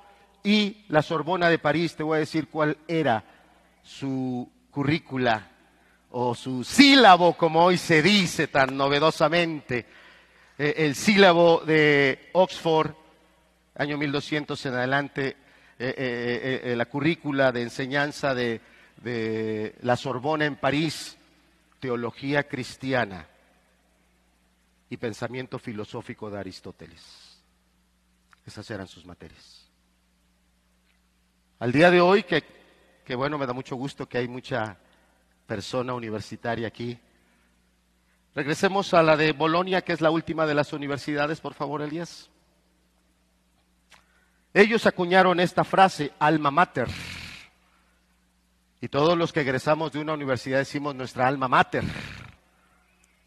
[0.45, 3.25] y la Sorbona de París, te voy a decir cuál era
[3.83, 5.45] su currícula
[6.09, 9.85] o su sílabo, como hoy se dice tan novedosamente.
[10.57, 12.95] Eh, el sílabo de Oxford
[13.77, 15.37] año 1200 en adelante,
[15.79, 18.59] eh, eh, eh, la currícula de enseñanza de,
[19.03, 21.17] de la Sorbona en París,
[21.79, 23.27] teología cristiana
[24.89, 27.43] y pensamiento filosófico de Aristóteles.
[28.45, 29.69] Esas eran sus materias.
[31.59, 32.43] Al día de hoy, que,
[33.05, 34.77] que bueno, me da mucho gusto que hay mucha
[35.45, 36.97] persona universitaria aquí.
[38.33, 42.29] Regresemos a la de Bolonia, que es la última de las universidades, por favor, Elías.
[44.57, 46.87] Ellos acuñaron esta frase, alma mater.
[48.81, 51.83] Y todos los que egresamos de una universidad decimos nuestra alma mater.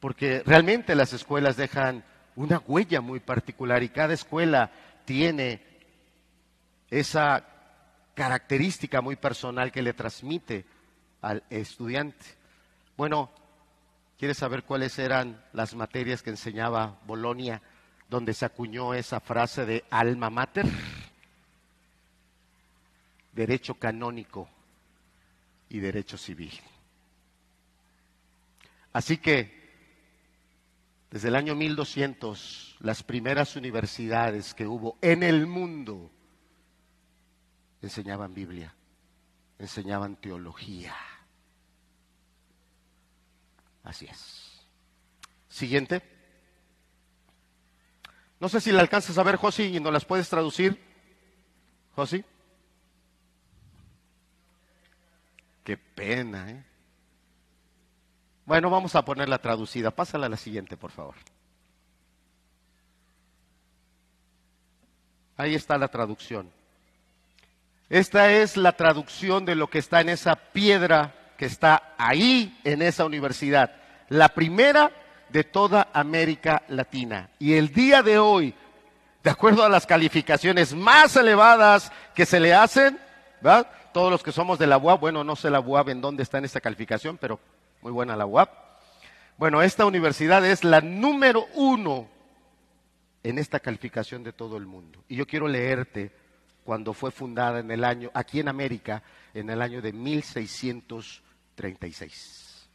[0.01, 2.03] Porque realmente las escuelas dejan
[2.35, 4.73] una huella muy particular y cada escuela
[5.05, 5.63] tiene
[6.91, 7.47] esa
[8.15, 10.65] característica muy personal que le transmite
[11.23, 12.27] al estudiante.
[12.97, 13.31] Bueno,
[14.19, 17.63] ¿quieres saber cuáles eran las materias que enseñaba Bolonia
[18.09, 20.67] donde se acuñó esa frase de alma mater?
[23.41, 24.51] Derecho canónico
[25.71, 26.53] y derecho civil.
[28.93, 29.59] Así que,
[31.11, 36.11] desde el año 1200, las primeras universidades que hubo en el mundo
[37.81, 38.75] enseñaban Biblia,
[39.59, 40.95] enseñaban teología.
[43.85, 44.67] Así es.
[45.49, 46.03] Siguiente.
[48.39, 50.79] No sé si le alcanzas a ver, Josi, y no las puedes traducir.
[51.97, 52.23] Josi.
[55.65, 56.65] Qué pena, ¿eh?
[58.47, 59.91] Bueno, vamos a ponerla traducida.
[59.91, 61.15] Pásala a la siguiente, por favor.
[65.37, 66.51] Ahí está la traducción.
[67.89, 72.83] Esta es la traducción de lo que está en esa piedra que está ahí en
[72.83, 73.73] esa universidad.
[74.09, 74.91] La primera
[75.29, 77.31] de toda América Latina.
[77.39, 78.55] Y el día de hoy,
[79.23, 82.99] de acuerdo a las calificaciones más elevadas que se le hacen,
[83.41, 83.67] ¿verdad?
[83.93, 86.39] Todos los que somos de la UAP, bueno, no sé la UAP en dónde está
[86.39, 87.41] en esta calificación, pero
[87.83, 88.51] muy buena la UAP.
[89.37, 92.09] Bueno, esta universidad es la número uno
[93.23, 95.05] en esta calificación de todo el mundo.
[95.09, 96.13] Y yo quiero leerte
[96.65, 99.03] cuando fue fundada en el año, aquí en América,
[99.35, 102.69] en el año de 1636.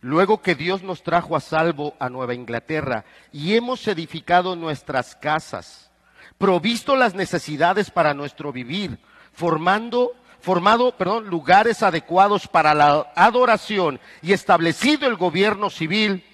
[0.00, 5.92] Luego que Dios nos trajo a salvo a Nueva Inglaterra y hemos edificado nuestras casas,
[6.38, 8.98] provisto las necesidades para nuestro vivir,
[9.32, 10.12] formando
[10.42, 16.24] formado, perdón, lugares adecuados para la adoración y establecido el gobierno civil,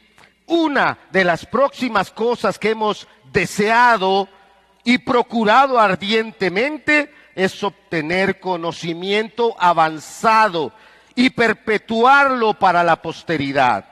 [0.47, 4.29] una de las próximas cosas que hemos deseado
[4.83, 10.73] y procurado ardientemente es obtener conocimiento avanzado
[11.15, 13.85] y perpetuarlo para la posteridad.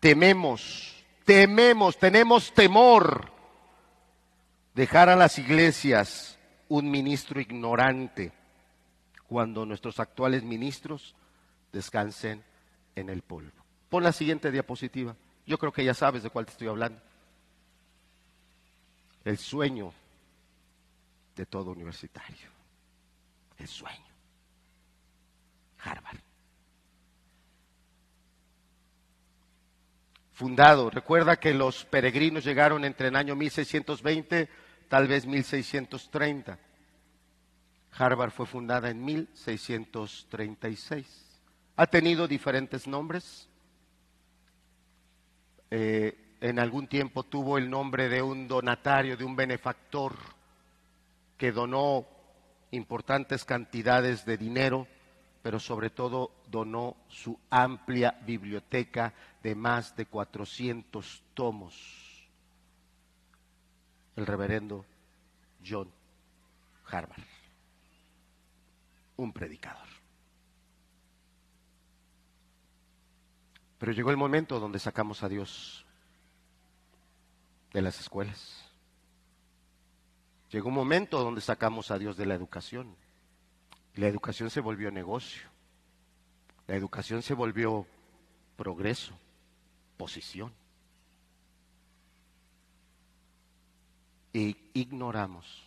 [0.00, 3.30] Tememos, tememos, tenemos temor
[4.74, 8.32] dejar a las iglesias un ministro ignorante
[9.28, 11.14] cuando nuestros actuales ministros
[11.72, 12.42] descansen
[12.94, 13.64] en el polvo.
[13.88, 15.16] Pon la siguiente diapositiva.
[15.46, 17.00] Yo creo que ya sabes de cuál te estoy hablando
[19.26, 19.92] el sueño
[21.34, 22.48] de todo universitario.
[23.58, 24.14] El sueño.
[25.80, 26.18] Harvard.
[30.32, 34.48] Fundado, recuerda que los peregrinos llegaron entre el año 1620,
[34.88, 36.58] tal vez 1630.
[37.92, 41.40] Harvard fue fundada en 1636.
[41.76, 43.48] Ha tenido diferentes nombres.
[45.70, 50.14] Eh, en algún tiempo tuvo el nombre de un donatario, de un benefactor
[51.36, 52.06] que donó
[52.70, 54.86] importantes cantidades de dinero,
[55.42, 59.12] pero sobre todo donó su amplia biblioteca
[59.42, 62.05] de más de 400 tomos.
[64.16, 64.84] El reverendo
[65.64, 65.90] John
[66.86, 67.22] Harvard,
[69.16, 69.86] un predicador.
[73.78, 75.84] Pero llegó el momento donde sacamos a Dios
[77.72, 78.64] de las escuelas.
[80.50, 82.96] Llegó un momento donde sacamos a Dios de la educación.
[83.94, 85.42] La educación se volvió negocio.
[86.66, 87.86] La educación se volvió
[88.56, 89.18] progreso,
[89.96, 90.52] posición.
[94.36, 95.66] Y ignoramos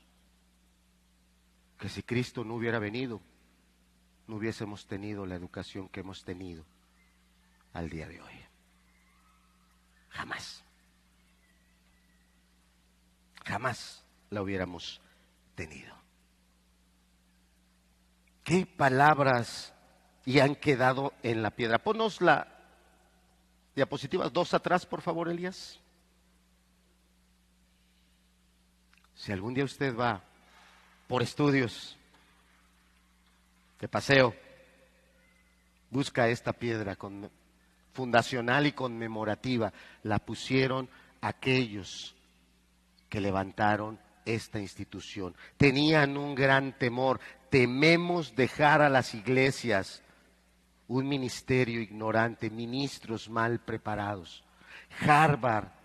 [1.80, 3.20] que si Cristo no hubiera venido,
[4.28, 6.66] no hubiésemos tenido la educación que hemos tenido
[7.74, 8.34] al día de hoy.
[10.10, 10.64] Jamás
[13.50, 15.02] jamás la hubiéramos
[15.56, 15.96] tenido.
[18.44, 19.74] ¿Qué palabras
[20.26, 21.80] y han quedado en la piedra?
[21.80, 22.48] Ponos la
[23.76, 25.80] diapositiva dos atrás, por favor, Elías.
[29.20, 30.24] Si algún día usted va
[31.06, 31.98] por estudios
[33.78, 34.34] de paseo,
[35.90, 36.98] busca esta piedra
[37.92, 39.74] fundacional y conmemorativa.
[40.04, 40.88] La pusieron
[41.20, 42.16] aquellos
[43.10, 45.36] que levantaron esta institución.
[45.58, 47.20] Tenían un gran temor.
[47.50, 50.02] Tememos dejar a las iglesias
[50.88, 54.46] un ministerio ignorante, ministros mal preparados.
[55.06, 55.79] Harvard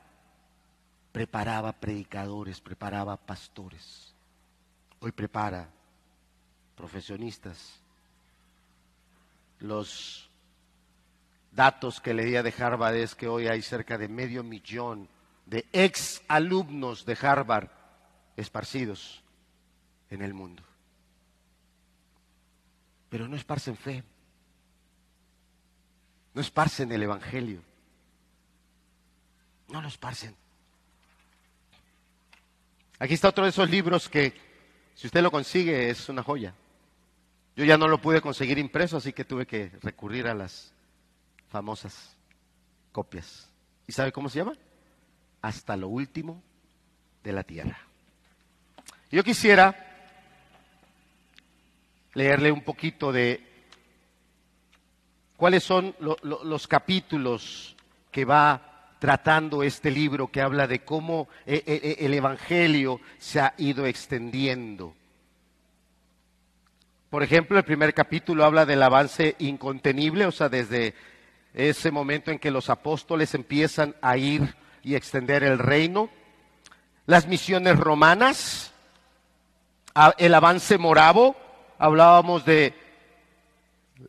[1.14, 4.12] preparaba predicadores, preparaba pastores.
[4.98, 5.70] Hoy prepara
[6.74, 7.80] profesionistas.
[9.60, 10.28] Los
[11.52, 15.08] datos que leía de Harvard es que hoy hay cerca de medio millón
[15.46, 17.70] de ex alumnos de Harvard
[18.36, 19.22] esparcidos
[20.10, 20.64] en el mundo.
[23.08, 24.02] Pero no esparcen fe,
[26.34, 27.62] no esparcen el Evangelio,
[29.68, 30.42] no lo esparcen.
[32.98, 34.32] Aquí está otro de esos libros que,
[34.94, 36.54] si usted lo consigue, es una joya.
[37.56, 40.72] Yo ya no lo pude conseguir impreso, así que tuve que recurrir a las
[41.48, 42.16] famosas
[42.92, 43.50] copias.
[43.86, 44.56] ¿Y sabe cómo se llama?
[45.44, 46.42] hasta lo último
[47.22, 47.78] de la tierra.
[49.10, 49.76] Yo quisiera
[52.14, 53.46] leerle un poquito de
[55.36, 57.76] cuáles son los capítulos
[58.10, 58.73] que va
[59.04, 63.84] tratando este libro que habla de cómo eh, eh, eh, el Evangelio se ha ido
[63.84, 64.94] extendiendo.
[67.10, 70.94] Por ejemplo, el primer capítulo habla del avance incontenible, o sea, desde
[71.52, 76.08] ese momento en que los apóstoles empiezan a ir y extender el reino.
[77.04, 78.72] las misiones romanas,
[80.16, 81.36] el avance moravo,
[81.78, 82.72] hablábamos de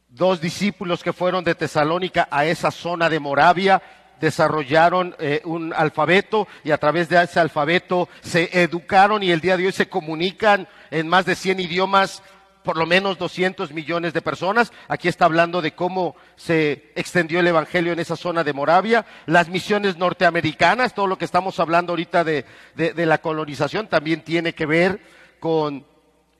[0.07, 3.81] dos discípulos que fueron de Tesalónica a esa zona de Moravia,
[4.19, 9.57] desarrollaron eh, un alfabeto y a través de ese alfabeto se educaron y el día
[9.57, 12.23] de hoy se comunican en más de 100 idiomas
[12.65, 14.73] por lo menos 200 millones de personas.
[14.89, 19.05] Aquí está hablando de cómo se extendió el Evangelio en esa zona de Moravia.
[19.27, 22.43] Las misiones norteamericanas, todo lo que estamos hablando ahorita de,
[22.75, 24.99] la colonización, también tiene que ver
[25.39, 25.85] con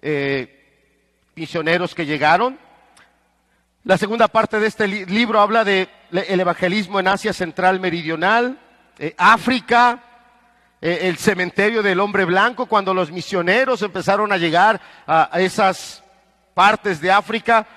[0.02, 2.58] eh, misioneros que llegaron.
[3.84, 5.64] La segunda parte de este libro habla
[6.16, 8.58] del evangelismo en Asia Central Meridional,
[8.98, 10.00] eh, África,
[10.82, 16.04] eh, el cementerio del hombre blanco, cuando los misioneros empezaron a llegar a esas
[16.54, 17.68] partes de África,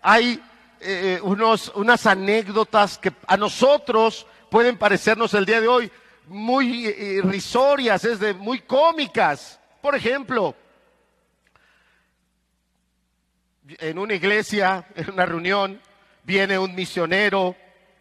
[0.00, 0.40] hay
[0.80, 5.90] eh, unos, unas anécdotas que a nosotros pueden parecernos el día de hoy
[6.28, 9.58] muy risorias, es de muy cómicas.
[9.80, 10.54] Por ejemplo,
[13.66, 15.80] en una iglesia, en una reunión,
[16.22, 17.56] viene un misionero,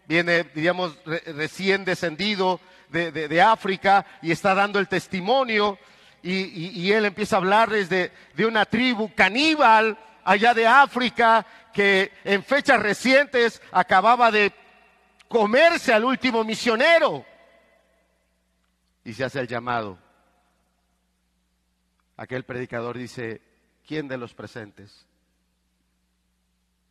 [0.07, 5.77] viene, diríamos, recién descendido de, África y está dando el testimonio
[6.23, 12.43] y, él empieza a hablarles de, de una tribu caníbal allá de África que en
[12.43, 14.51] fechas recientes acababa de
[15.27, 17.25] comerse al último misionero.
[19.03, 19.97] Y se hace el llamado.
[22.17, 23.41] Aquel predicador dice,
[23.85, 25.05] ¿quién de los presentes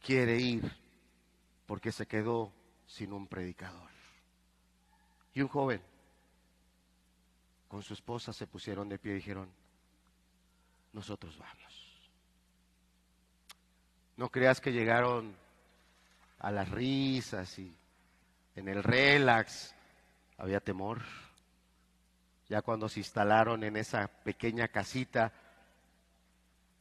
[0.00, 0.72] quiere ir
[1.66, 2.52] porque se quedó
[2.86, 3.90] sin un predicador?
[5.34, 5.82] Y un joven
[7.68, 9.50] con su esposa se pusieron de pie y dijeron,
[10.92, 12.10] nosotros vamos.
[14.16, 15.36] No creas que llegaron
[16.38, 17.76] a las risas y
[18.54, 19.74] en el relax.
[20.38, 21.02] Había temor.
[22.48, 25.32] Ya cuando se instalaron en esa pequeña casita,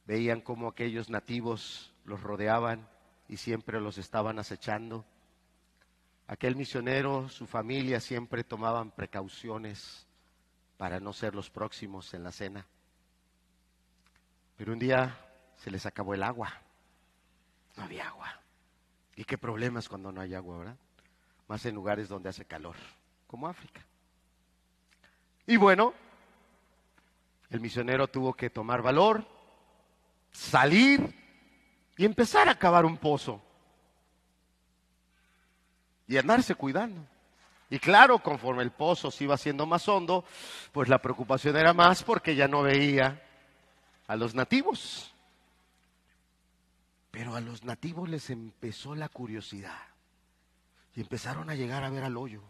[0.06, 2.88] veían como aquellos nativos los rodeaban
[3.28, 5.04] y siempre los estaban acechando.
[6.28, 10.06] Aquel misionero, su familia siempre tomaban precauciones
[10.76, 12.66] para no ser los próximos en la cena.
[14.56, 15.18] Pero un día
[15.56, 16.62] se les acabó el agua
[17.76, 18.40] no había agua.
[19.14, 20.76] ¿Y qué problemas cuando no hay agua, verdad?
[21.48, 22.76] Más en lugares donde hace calor,
[23.26, 23.84] como África.
[25.46, 25.94] Y bueno,
[27.50, 29.24] el misionero tuvo que tomar valor,
[30.32, 31.14] salir
[31.96, 33.42] y empezar a cavar un pozo.
[36.08, 37.00] Y andarse cuidando.
[37.68, 40.24] Y claro, conforme el pozo se iba haciendo más hondo,
[40.72, 43.22] pues la preocupación era más porque ya no veía
[44.06, 45.12] a los nativos.
[47.10, 49.78] Pero a los nativos les empezó la curiosidad
[50.94, 52.42] y empezaron a llegar a ver al hoyo.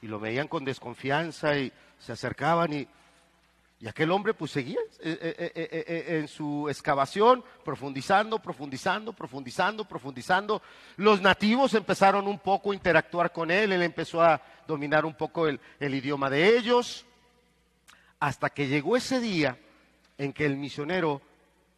[0.00, 2.88] Y lo veían con desconfianza y se acercaban y,
[3.88, 10.62] aquel hombre pues seguía eh, eh, eh, en su excavación, profundizando, profundizando, profundizando, profundizando.
[10.96, 15.48] Los nativos empezaron un poco a interactuar con él, él empezó a dominar un poco
[15.48, 17.04] el, el idioma de ellos,
[18.20, 19.58] hasta que llegó ese día
[20.16, 21.20] en que el misionero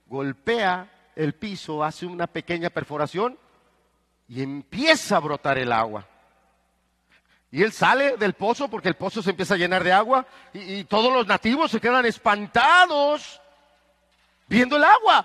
[0.07, 3.38] golpea el piso, hace una pequeña perforación
[4.28, 6.07] y empieza a brotar el agua.
[7.55, 10.82] Y él sale del pozo porque el pozo se empieza a llenar de agua y,
[10.82, 13.40] todos los nativos se quedan espantados
[14.48, 15.24] viendo el agua.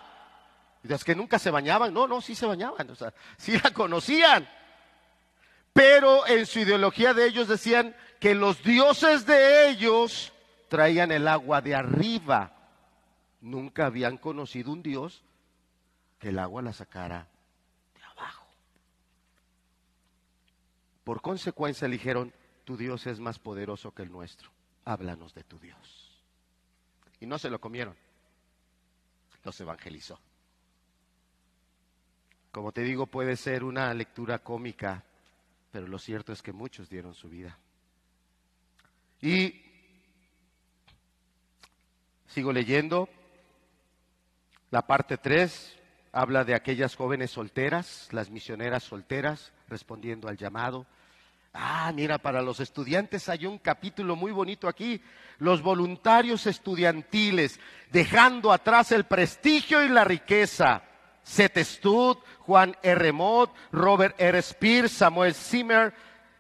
[0.84, 1.92] Y es que nunca se bañaban.
[1.92, 2.88] No, no, sí se bañaban.
[2.92, 4.48] O sea, sí la conocían.
[5.74, 10.32] Pero en su ideología de ellos decían que los dioses de ellos
[10.68, 12.54] traían el agua de arriba.
[13.42, 15.24] Nunca habían conocido un dios
[16.20, 17.28] que el agua la sacara
[17.96, 18.46] de abajo.
[21.04, 22.34] Por consecuencia dijeron,
[22.66, 24.52] tu Dios es más poderoso que el nuestro,
[24.86, 26.22] háblanos de tu Dios.
[27.20, 27.96] Y no se lo comieron,
[29.44, 30.20] los evangelizó.
[32.52, 35.04] Como te digo, puede ser una lectura cómica,
[35.72, 37.58] pero lo cierto es que muchos dieron su vida.
[39.22, 39.62] Y
[42.28, 43.10] sigo leyendo
[44.72, 45.80] la parte 3,
[46.12, 50.86] habla de aquellas jóvenes solteras, las misioneras solteras, respondiendo al llamado.
[51.54, 55.02] Ah, mira, para los estudiantes hay un capítulo muy bonito aquí,
[55.40, 57.60] los voluntarios estudiantiles,
[57.92, 60.84] dejando atrás el prestigio y la riqueza.
[61.24, 63.12] Seth Stud, Juan R.
[63.12, 64.40] Mott, Robert R.
[64.40, 65.94] Spears, Samuel Zimmer,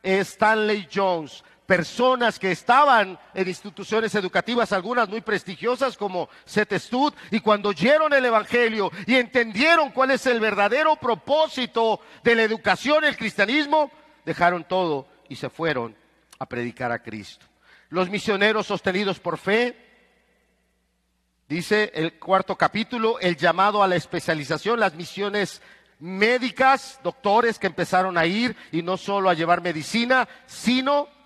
[0.03, 7.69] Stanley Jones, personas que estaban en instituciones educativas, algunas muy prestigiosas como Stud, y cuando
[7.69, 13.91] oyeron el Evangelio y entendieron cuál es el verdadero propósito de la educación, el cristianismo,
[14.25, 15.95] dejaron todo y se fueron
[16.39, 17.45] a predicar a Cristo.
[17.89, 19.77] los misioneros sostenidos por fe.
[21.47, 25.61] Dice el cuarto capítulo, el llamado a la especialización, las misiones
[25.99, 31.18] médicas, doctores que empezaron a ir y no solo a llevar medicina, sino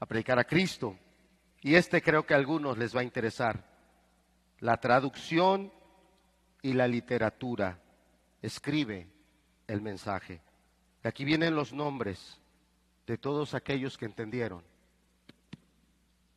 [0.00, 0.98] a predicar a Cristo.
[1.60, 3.64] Y este creo que a algunos les va a interesar.
[4.58, 5.72] La traducción
[6.62, 7.78] y la literatura.
[8.42, 9.06] Escribe
[9.66, 10.40] el mensaje.
[11.02, 12.40] Aquí vienen los nombres
[13.06, 14.64] de todos aquellos que entendieron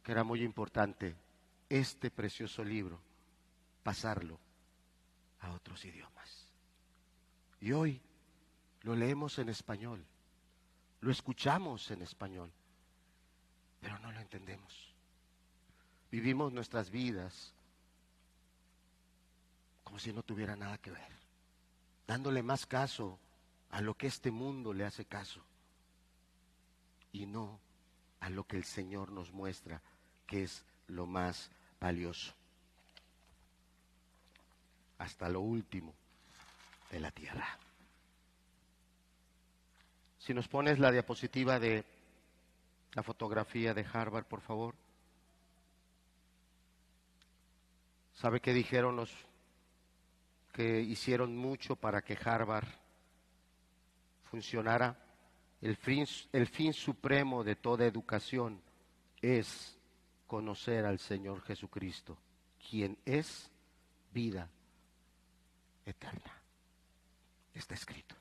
[0.04, 1.16] que era muy importante
[1.70, 3.00] este precioso libro
[3.82, 4.38] pasarlo
[5.40, 6.50] a otros idiomas.
[7.62, 8.02] Y hoy
[8.82, 10.06] lo leemos en español,
[11.00, 12.52] lo escuchamos en español,
[13.84, 14.90] pero no lo entendemos.
[16.10, 17.54] Vivimos nuestras vidas
[19.84, 21.12] como si no tuviera nada que ver,
[22.08, 23.20] dándole más caso
[23.70, 25.44] a lo que este mundo le hace caso
[27.12, 27.60] y no
[28.22, 29.82] a lo que el Señor nos muestra,
[30.26, 32.34] que es lo más valioso,
[34.98, 35.94] hasta lo último
[36.90, 37.60] de la tierra.
[40.20, 41.93] Si nos pones la diapositiva de
[42.94, 44.76] la fotografía de Harvard, por favor.
[48.14, 49.12] ¿Sabe qué dijeron los
[50.52, 52.68] que hicieron mucho para que Harvard
[54.24, 54.98] funcionara?
[55.62, 58.62] El fin, el fin supremo de toda educación
[59.22, 59.80] es
[60.28, 62.18] conocer al Señor Jesucristo,
[62.70, 63.50] quien es
[64.14, 64.50] vida
[65.86, 66.42] eterna.
[67.54, 68.16] Está escrito.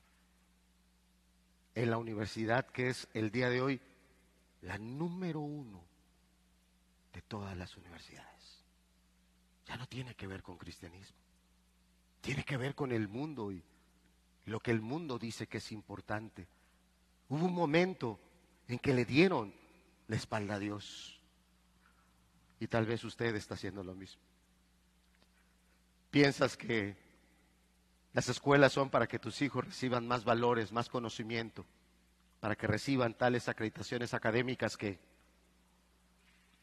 [1.75, 3.81] En la universidad que es el día de hoy
[4.63, 5.83] la número uno
[7.13, 8.63] de todas las universidades.
[9.67, 11.17] Ya no tiene que ver con cristianismo.
[12.21, 13.63] Tiene que ver con el mundo y
[14.45, 16.47] lo que el mundo dice que es importante.
[17.29, 18.19] Hubo un momento
[18.67, 19.53] en que le dieron
[20.07, 21.19] la espalda a Dios.
[22.59, 24.21] Y tal vez usted está haciendo lo mismo.
[26.09, 26.95] Piensas que
[28.13, 31.65] las escuelas son para que tus hijos reciban más valores, más conocimiento
[32.43, 34.99] para que reciban tales acreditaciones académicas que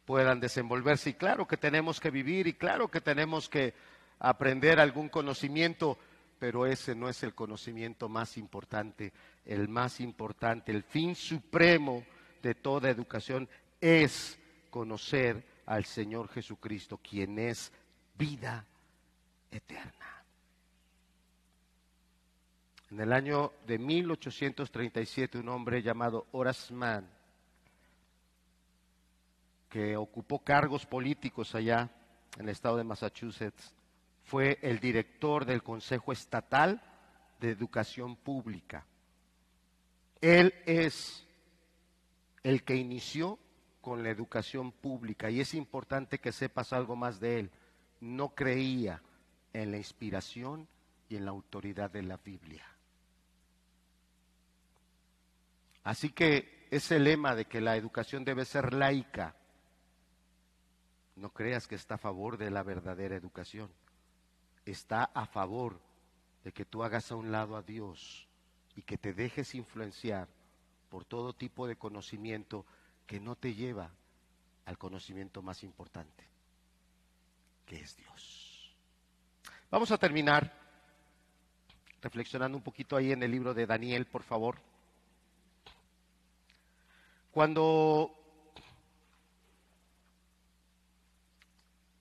[0.05, 1.09] puedan desenvolverse.
[1.09, 3.73] Y claro que tenemos que vivir y claro que tenemos que
[4.19, 5.97] aprender algún conocimiento,
[6.39, 9.15] pero ese no es el conocimiento más importante.
[9.47, 12.05] El más importante, el fin supremo
[12.43, 13.49] de toda educación
[13.81, 17.73] es conocer al Señor Jesucristo, quien es
[18.19, 18.67] vida
[19.51, 20.20] eterna.
[22.91, 27.09] En el año de 1837, un hombre llamado Horace Mann,
[29.69, 31.89] que ocupó cargos políticos allá
[32.37, 33.73] en el estado de Massachusetts,
[34.25, 36.83] fue el director del Consejo Estatal
[37.39, 38.85] de Educación Pública.
[40.21, 41.25] Él es
[42.43, 43.39] el que inició
[43.81, 47.51] con la educación pública y es importante que sepas algo más de él.
[48.01, 49.01] No creía
[49.53, 50.67] en la inspiración
[51.09, 52.67] y en la autoridad de la Biblia.
[55.85, 59.35] Así que ese lema de que la educación debe ser laica,
[61.17, 63.71] no creas que está a favor de la verdadera educación.
[64.65, 65.81] Está a favor
[66.45, 68.27] de que tú hagas a un lado a Dios
[68.77, 70.29] y que te dejes influenciar
[70.89, 72.65] por todo tipo de conocimiento
[73.07, 73.91] que no te lleva
[74.65, 76.25] al conocimiento más importante,
[77.67, 78.77] que es Dios.
[79.71, 80.53] Vamos a terminar
[82.01, 84.70] reflexionando un poquito ahí en el libro de Daniel, por favor.
[87.31, 88.13] Cuando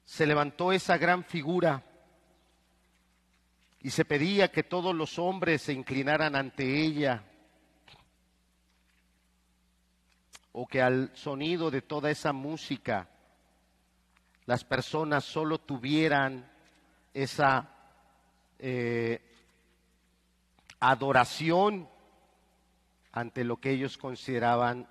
[0.06, 1.84] se levantó esa gran figura
[3.82, 7.24] y se pedía que todos los hombres se inclinaran ante ella,
[10.52, 13.08] o que al sonido de toda esa música
[14.46, 16.52] las personas solo tuvieran
[17.14, 17.70] esa
[18.58, 19.22] eh,
[20.80, 21.88] adoración
[23.12, 24.90] ante lo que ellos consideraban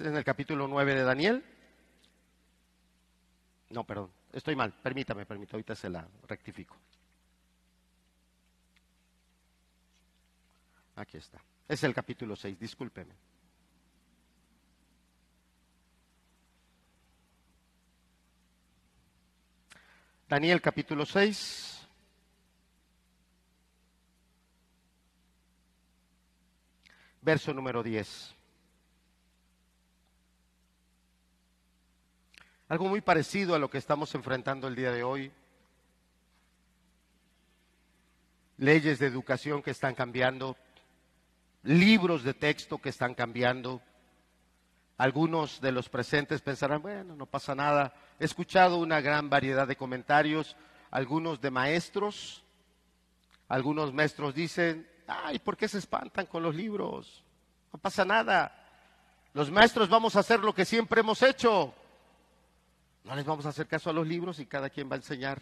[0.00, 1.44] en el capítulo 9 de Daniel.
[3.70, 6.76] No, perdón, estoy mal, permítame, permítame, ahorita se la rectifico.
[10.96, 11.40] Aquí está.
[11.68, 13.14] Es el capítulo 6, discúlpeme.
[20.28, 21.86] Daniel capítulo 6.
[27.22, 28.35] Verso número 10.
[32.68, 35.32] Algo muy parecido a lo que estamos enfrentando el día de hoy.
[38.58, 40.56] leyes de educación que están cambiando,
[41.62, 43.82] libros de texto que están cambiando.
[44.98, 47.92] Algunos de los presentes pensarán, bueno, no pasa nada.
[48.18, 50.56] He escuchado una gran variedad de comentarios,
[50.90, 52.42] algunos de maestros.
[53.48, 57.22] Algunos maestros dicen, ay, ¿por qué se espantan con los libros?
[57.72, 58.52] No pasa nada.
[59.34, 61.74] Los maestros vamos a hacer lo que siempre hemos hecho.
[63.06, 65.40] No les vamos a hacer caso a los libros y cada quien va a enseñar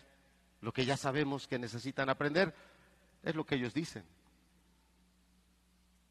[0.60, 2.54] lo que ya sabemos que necesitan aprender.
[3.22, 4.04] Es lo que ellos dicen.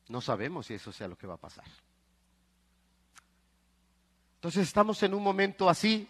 [0.09, 1.65] No sabemos si eso sea lo que va a pasar.
[4.35, 6.09] Entonces estamos en un momento así.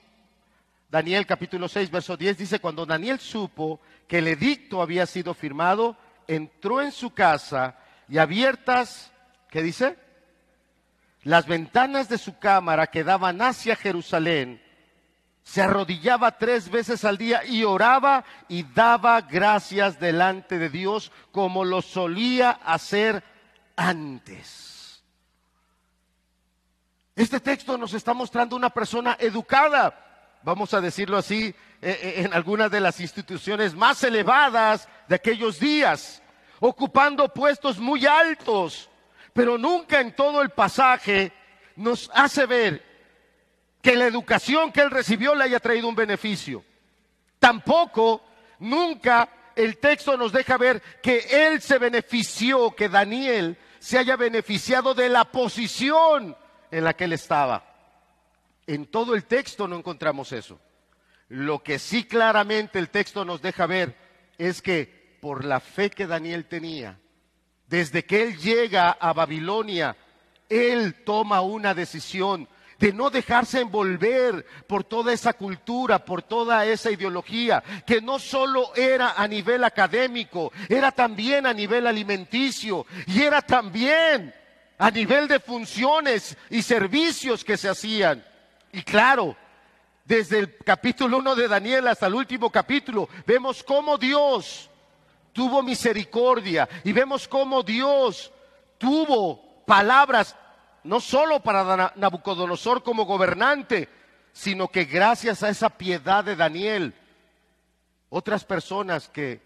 [0.90, 5.98] Daniel capítulo 6, verso 10 dice, cuando Daniel supo que el edicto había sido firmado,
[6.26, 7.78] entró en su casa
[8.08, 9.12] y abiertas,
[9.50, 9.98] ¿qué dice?
[11.24, 14.62] las ventanas de su cámara que daban hacia Jerusalén,
[15.44, 21.66] se arrodillaba tres veces al día y oraba y daba gracias delante de Dios como
[21.66, 23.24] lo solía hacer
[23.76, 25.04] antes.
[27.16, 32.34] Este texto nos está mostrando una persona educada, vamos a decirlo así, eh, eh, en
[32.34, 36.24] algunas de las instituciones más elevadas de aquellos días,
[36.60, 38.90] ocupando puestos muy altos
[39.34, 41.34] pero nunca en todo el pasaje
[41.76, 42.93] nos hace ver
[43.84, 46.64] que la educación que él recibió le haya traído un beneficio.
[47.38, 48.24] Tampoco,
[48.60, 54.94] nunca el texto nos deja ver que él se benefició, que Daniel se haya beneficiado
[54.94, 56.34] de la posición
[56.72, 57.62] en la que él estaba.
[58.66, 60.62] En todo el texto no encontramos eso.
[61.28, 63.98] Lo que sí claramente el texto nos deja ver
[64.38, 66.98] es que por la fe que Daniel tenía,
[67.68, 69.98] desde que él llega a Babilonia,
[70.48, 72.48] él toma una decisión
[72.80, 78.76] de no dejarse envolver por toda esa cultura, por toda esa ideología, que no solo
[78.76, 84.34] era a nivel académico, era también a nivel alimenticio y era también
[84.78, 88.24] a nivel de funciones y servicios que se hacían.
[88.72, 89.36] Y claro,
[90.06, 94.70] desde el capítulo 1 de Daniel hasta el último capítulo, vemos cómo Dios
[95.32, 98.32] tuvo misericordia y vemos cómo Dios
[98.78, 100.36] tuvo palabras
[100.84, 103.90] no solo para Nabucodonosor como gobernante,
[104.32, 106.94] sino que gracias a esa piedad de Daniel,
[108.10, 109.42] otras personas que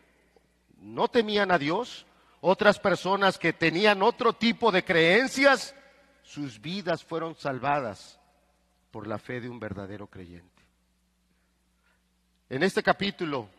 [0.80, 2.06] no temían a Dios,
[2.42, 5.76] otras personas que tenían otro tipo de creencias,
[6.24, 8.20] sus vidas fueron salvadas
[8.92, 10.64] por la fe de un verdadero creyente.
[12.50, 13.50] En este capítulo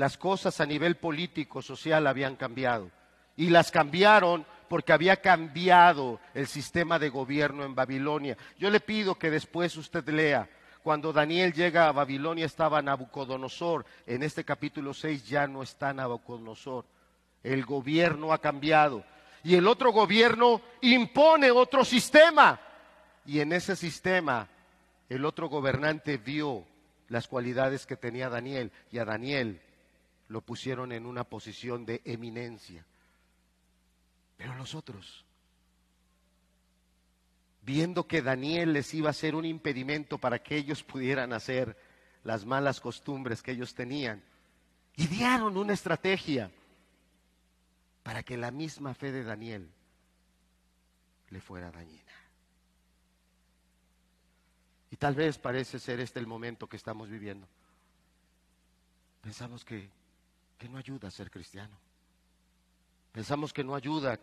[0.00, 2.90] las cosas a nivel político, social habían cambiado.
[3.36, 8.36] Y las cambiaron porque había cambiado el sistema de gobierno en Babilonia.
[8.56, 10.48] Yo le pido que después usted lea,
[10.84, 16.84] cuando Daniel llega a Babilonia estaba Nabucodonosor, en este capítulo 6 ya no está Nabucodonosor.
[17.42, 19.02] El gobierno ha cambiado.
[19.42, 22.60] Y el otro gobierno impone otro sistema.
[23.26, 24.46] Y en ese sistema
[25.08, 26.64] el otro gobernante vio
[27.08, 29.60] las cualidades que tenía Daniel y a Daniel
[30.28, 32.86] lo pusieron en una posición de eminencia.
[34.40, 35.22] Pero los otros,
[37.60, 41.76] viendo que Daniel les iba a ser un impedimento para que ellos pudieran hacer
[42.24, 44.24] las malas costumbres que ellos tenían,
[44.96, 46.50] idearon una estrategia
[48.02, 49.70] para que la misma fe de Daniel
[51.28, 52.00] le fuera dañina.
[54.90, 57.46] Y tal vez parece ser este el momento que estamos viviendo.
[59.20, 59.90] Pensamos que
[60.56, 61.76] que no ayuda a ser cristiano.
[63.12, 64.20] Pensamos que no ayuda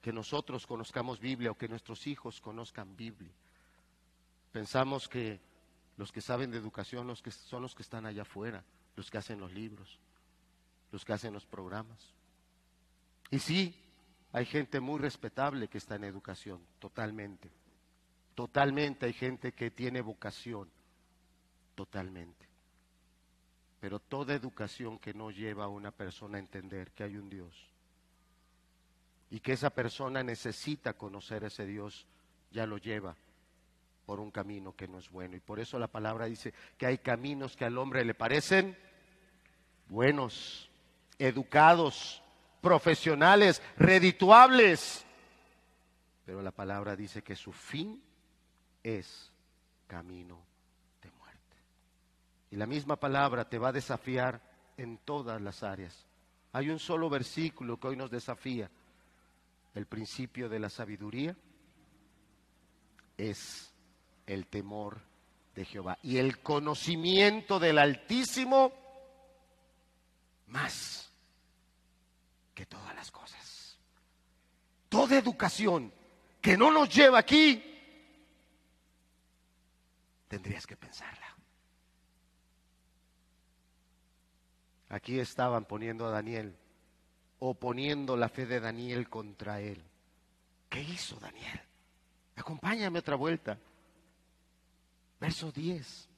[0.00, 3.32] que nosotros conozcamos Biblia o que nuestros hijos conozcan Biblia.
[4.52, 5.40] Pensamos que
[5.96, 8.64] los que saben de educación los que son los que están allá afuera,
[8.96, 9.98] los que hacen los libros,
[10.90, 12.14] los que hacen los programas.
[13.30, 13.74] Y sí,
[14.32, 17.50] hay gente muy respetable que está en educación, totalmente.
[18.34, 20.70] Totalmente hay gente que tiene vocación,
[21.74, 22.48] totalmente.
[23.80, 27.73] Pero toda educación que no lleva a una persona a entender que hay un Dios
[29.34, 32.06] y que esa persona necesita conocer a ese Dios,
[32.52, 33.16] ya lo lleva
[34.06, 35.34] por un camino que no es bueno.
[35.34, 38.78] Y por eso la palabra dice que hay caminos que al hombre le parecen
[39.88, 40.70] buenos,
[41.18, 42.22] educados,
[42.60, 45.04] profesionales, redituables.
[46.24, 48.00] Pero la palabra dice que su fin
[48.84, 49.32] es
[49.88, 50.44] camino
[52.52, 54.40] y la misma palabra te va a desafiar
[54.76, 56.06] en todas las áreas.
[56.52, 58.70] Hay un solo versículo que hoy nos desafía.
[59.74, 61.36] El principio de la sabiduría
[63.16, 63.72] es
[64.26, 65.00] el temor
[65.54, 65.98] de Jehová.
[66.02, 68.72] Y el conocimiento del Altísimo
[70.46, 71.10] más.
[72.54, 73.76] que todas las cosas.
[74.88, 75.92] Toda educación
[76.40, 77.60] que no nos lleva aquí,
[80.28, 81.34] tendrías que pensarla.
[84.90, 86.56] Aquí estaban poniendo a Daniel,
[87.50, 89.82] oponiendo la fe de Daniel contra él.
[90.68, 91.60] ¿Qué hizo Daniel?
[92.36, 93.58] Acompáñame otra vuelta.
[95.20, 96.08] Verso 10.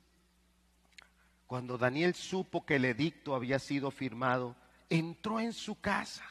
[1.47, 4.57] Cuando Daniel supo que el edicto había sido firmado,
[4.89, 6.24] entró en su casa.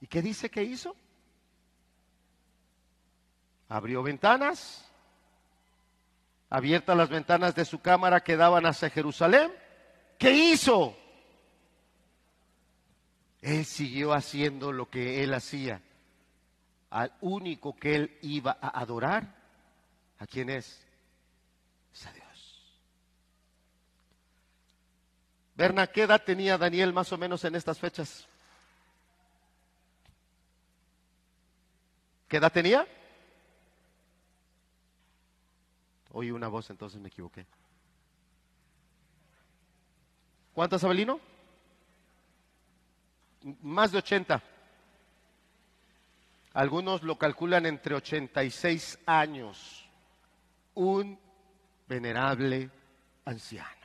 [0.00, 0.96] ¿Y qué dice que hizo?
[3.68, 4.90] Abrió ventanas,
[6.48, 9.52] abiertas las ventanas de su cámara que daban hacia Jerusalén.
[10.18, 10.96] ¿Qué hizo?
[13.48, 15.80] Él siguió haciendo lo que él hacía.
[16.90, 19.34] Al único que él iba a adorar,
[20.18, 20.84] ¿a quién es?
[21.94, 22.78] Es a Dios.
[25.54, 28.28] Berna, ¿qué edad tenía Daniel más o menos en estas fechas?
[32.28, 32.86] ¿Qué edad tenía?
[36.12, 37.46] Oí una voz, entonces me equivoqué.
[40.52, 41.37] ¿Cuántas, Abelino?
[43.62, 44.42] Más de 80.
[46.54, 49.88] Algunos lo calculan entre 86 años.
[50.74, 51.18] Un
[51.86, 52.70] venerable
[53.24, 53.78] anciano.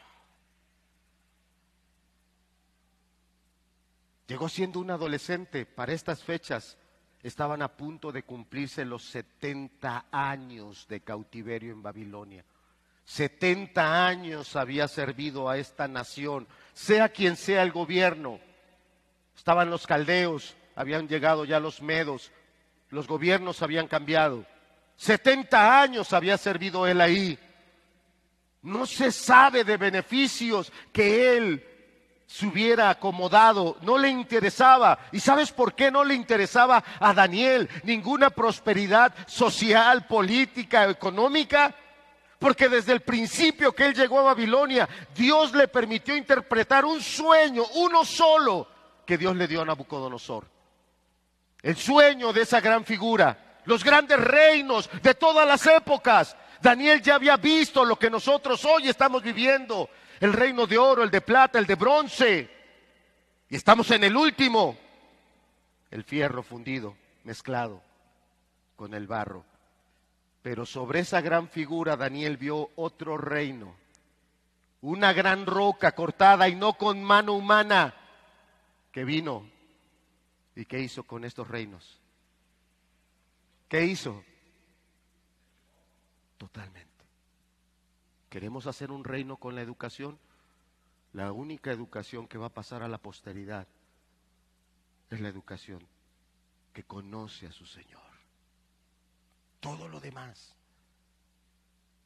[4.27, 6.77] Llegó siendo un adolescente para estas fechas.
[7.21, 12.43] Estaban a punto de cumplirse los 70 años de cautiverio en Babilonia.
[13.05, 18.39] 70 años había servido a esta nación, sea quien sea el gobierno.
[19.35, 22.31] Estaban los caldeos, habían llegado ya los medos,
[22.89, 24.45] los gobiernos habían cambiado.
[24.97, 27.37] 70 años había servido él ahí.
[28.61, 31.67] No se sabe de beneficios que él
[32.25, 34.97] se hubiera acomodado, no le interesaba.
[35.11, 41.75] ¿Y sabes por qué no le interesaba a Daniel ninguna prosperidad social, política, económica?
[42.39, 47.65] Porque desde el principio que él llegó a Babilonia, Dios le permitió interpretar un sueño,
[47.75, 48.67] uno solo,
[49.05, 50.47] que Dios le dio a Nabucodonosor.
[51.61, 56.35] El sueño de esa gran figura, los grandes reinos de todas las épocas.
[56.61, 59.89] Daniel ya había visto lo que nosotros hoy estamos viviendo
[60.19, 62.49] el reino de oro, el de plata, el de bronce.
[63.49, 64.77] Y estamos en el último,
[65.91, 67.81] el fierro fundido, mezclado
[68.75, 69.45] con el barro.
[70.41, 73.75] Pero sobre esa gran figura Daniel vio otro reino,
[74.81, 77.93] una gran roca cortada y no con mano humana
[78.93, 79.45] que vino.
[80.55, 81.99] ¿Y qué hizo con estos reinos?
[83.67, 84.23] ¿Qué hizo?
[86.37, 86.89] Totalmente.
[88.29, 90.19] ¿Queremos hacer un reino con la educación?
[91.11, 93.67] La única educación que va a pasar a la posteridad
[95.09, 95.85] es la educación
[96.71, 98.01] que conoce a su Señor.
[99.59, 100.55] Todo lo demás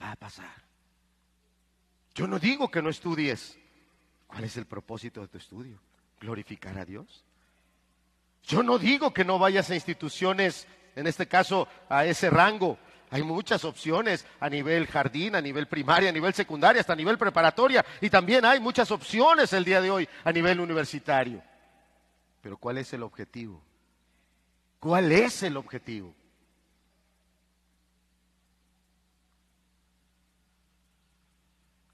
[0.01, 0.63] va a pasar.
[2.15, 3.57] Yo no digo que no estudies.
[4.25, 5.86] ¿Cuál es el propósito de tu estudio?
[6.19, 7.23] Glorificar a Dios.
[8.43, 12.77] Yo no digo que no vayas a instituciones, en este caso a ese rango,
[13.09, 17.17] hay muchas opciones a nivel jardín, a nivel primaria, a nivel secundaria, hasta a nivel
[17.17, 17.85] preparatoria.
[18.01, 21.41] Y también hay muchas opciones el día de hoy a nivel universitario.
[22.41, 23.61] Pero ¿cuál es el objetivo?
[24.79, 26.13] ¿Cuál es el objetivo?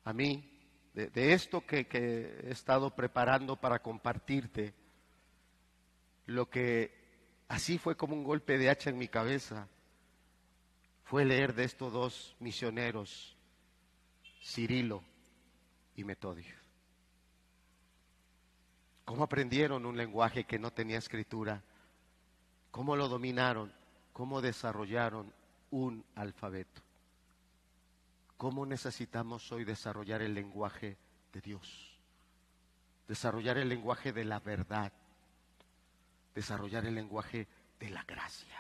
[0.06, 0.53] A mí,
[0.94, 4.74] de, esto que, que he estado preparando para compartirte,
[6.26, 6.92] lo que
[7.48, 9.68] así fue como un golpe de hacha en mi cabeza
[11.04, 13.36] fue leer de estos dos misioneros,
[14.42, 15.04] Cirilo
[15.96, 16.56] y Metodio.
[19.06, 21.62] ¿Cómo aprendieron un lenguaje que no tenía escritura?
[22.72, 23.74] ¿Cómo lo dominaron?
[24.14, 25.34] ¿Cómo desarrollaron
[25.72, 26.82] un alfabeto?
[28.44, 30.98] ¿Cómo necesitamos hoy desarrollar el lenguaje
[31.32, 31.98] de Dios?
[33.08, 34.92] Desarrollar el lenguaje de la verdad.
[36.36, 37.48] Desarrollar el lenguaje
[37.80, 38.60] de la gracia.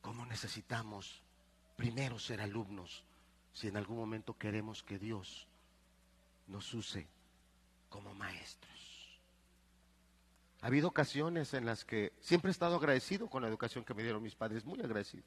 [0.00, 1.22] ¿Cómo necesitamos
[1.76, 3.04] primero ser alumnos
[3.52, 5.46] si en algún momento queremos que Dios
[6.48, 7.06] nos use
[7.88, 9.20] como maestros?
[10.62, 14.02] Ha habido ocasiones en las que siempre he estado agradecido con la educación que me
[14.02, 15.22] dieron mis padres, muy agradecido.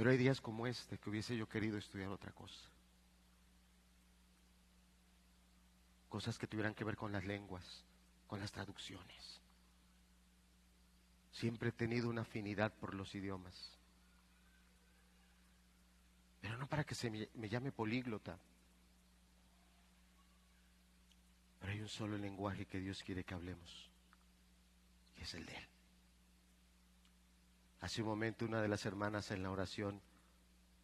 [0.00, 2.58] Pero hay días como este que hubiese yo querido estudiar otra cosa.
[6.08, 7.84] Cosas que tuvieran que ver con las lenguas,
[8.26, 9.42] con las traducciones.
[11.32, 13.76] Siempre he tenido una afinidad por los idiomas.
[16.40, 18.38] Pero no para que se me, llame políglota.
[21.88, 23.90] solo lenguaje que Dios quiere que hablemos,
[25.18, 25.79] y es el de Él.
[27.80, 30.00] Hace un momento una de las hermanas en la oración,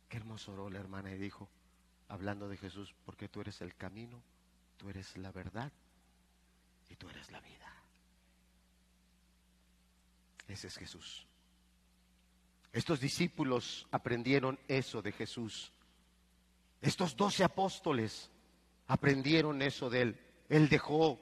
[0.09, 1.49] qué hermoso oró la hermana y dijo,
[2.09, 4.22] hablando de Jesús, porque tú eres el camino,
[4.76, 5.72] tú eres la verdad
[6.88, 7.72] y tú eres la vida.
[10.49, 11.26] Ese es Jesús.
[12.72, 15.72] Estos discípulos aprendieron eso de Jesús.
[16.80, 18.30] Estos doce apóstoles
[18.86, 20.20] aprendieron eso de él.
[20.49, 21.18] Él dejó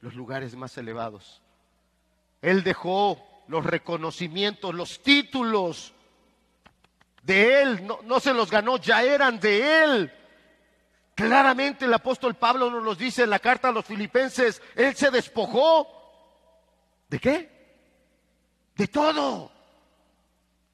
[0.00, 1.42] los lugares más elevados.
[2.42, 5.92] Él dejó los reconocimientos, los títulos
[7.22, 7.86] de él.
[7.86, 10.12] No, no, se los ganó, ya eran de él.
[11.14, 14.60] Claramente el apóstol Pablo nos los dice en la carta a los filipenses.
[14.74, 15.88] Él se despojó.
[17.08, 17.50] ¿De qué?
[18.74, 19.50] De todo.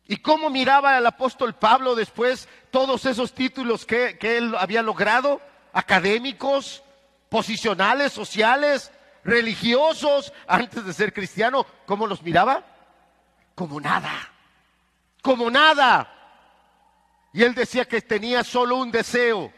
[0.08, 5.40] ¿Y cómo miraba el apóstol Pablo después todos esos títulos que, que él había logrado?
[5.72, 6.82] Académicos,
[7.28, 8.90] posicionales, sociales,
[9.24, 11.66] religiosos, antes de ser cristiano.
[11.86, 12.64] ¿Cómo los miraba?
[13.54, 14.12] Como nada.
[15.22, 16.08] Como nada.
[17.32, 19.52] Y él decía que tenía solo un deseo.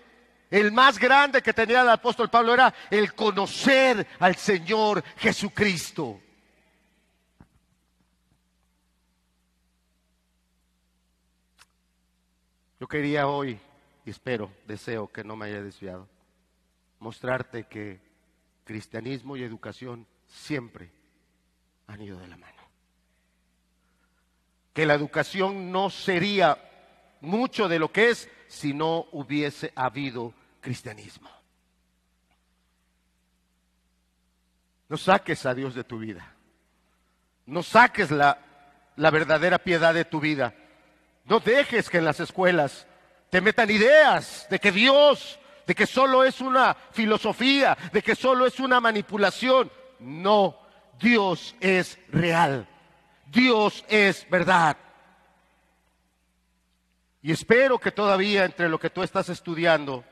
[0.50, 6.20] El más grande que tenía el apóstol Pablo era el conocer al Señor Jesucristo.
[12.78, 13.58] Yo quería hoy,
[14.04, 16.06] y espero, deseo que no me haya desviado,
[16.98, 17.98] mostrarte que
[18.64, 20.90] cristianismo y educación siempre
[21.86, 22.62] han ido de la mano.
[24.72, 26.58] Que la educación no sería
[27.20, 31.30] mucho de lo que es si no hubiese habido cristianismo.
[34.88, 36.34] No saques a Dios de tu vida.
[37.46, 38.38] No saques la,
[38.96, 40.54] la verdadera piedad de tu vida.
[41.24, 42.86] No dejes que en las escuelas
[43.30, 48.46] te metan ideas de que Dios, de que solo es una filosofía, de que solo
[48.46, 49.70] es una manipulación.
[50.00, 50.58] No,
[50.98, 52.68] Dios es real.
[53.26, 54.76] Dios es verdad.
[57.22, 60.04] Y espero que todavía entre lo que tú estás estudiando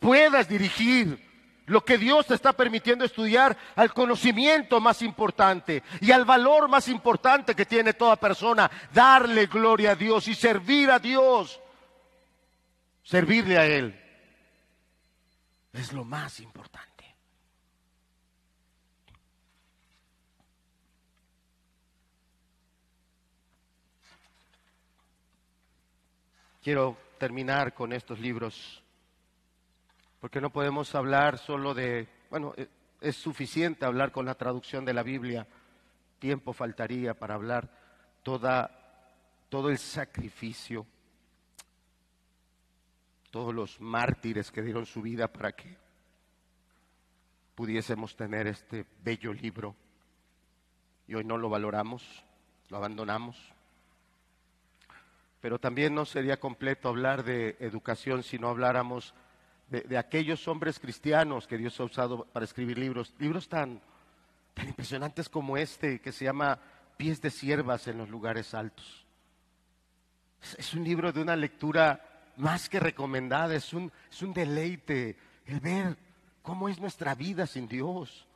[0.00, 1.30] puedas dirigir
[1.66, 6.88] lo que Dios te está permitiendo estudiar al conocimiento más importante y al valor más
[6.88, 11.60] importante que tiene toda persona, darle gloria a Dios y servir a Dios,
[13.04, 13.99] servirle a Él.
[15.72, 17.14] Es lo más importante.
[26.62, 28.82] Quiero terminar con estos libros
[30.20, 32.68] porque no podemos hablar solo de, bueno, e,
[33.00, 35.46] es suficiente hablar con la traducción de la Biblia,
[36.18, 37.70] tiempo faltaría para hablar
[38.22, 38.70] toda,
[39.48, 40.86] todo el sacrificio,
[43.30, 45.76] todos los mártires que dieron su vida para que
[47.54, 49.76] pudiésemos tener este bello libro
[51.06, 52.24] y hoy no lo valoramos,
[52.68, 53.36] lo abandonamos.
[55.40, 59.14] Pero también no sería completo hablar de educación si no habláramos
[59.70, 63.80] de, aquellos hombres cristianos que Dios ha usado para escribir libros, libros tan,
[64.62, 66.58] impresionantes como este que se llama
[66.96, 69.06] Pies de siervas en los lugares altos.
[70.58, 72.09] Es, un libro de una lectura
[72.40, 75.16] más que recomendada, es un, es un deleite
[75.46, 75.96] el ver
[76.42, 78.26] cómo es nuestra vida sin Dios,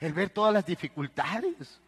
[0.00, 1.80] el ver todas las dificultades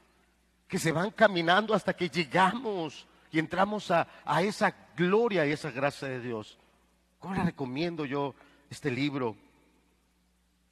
[0.66, 5.70] que se van caminando hasta que llegamos y entramos a, a esa gloria y esa
[5.70, 6.58] gracia de Dios.
[7.18, 8.34] ¿Cómo la recomiendo yo
[8.70, 9.36] este libro.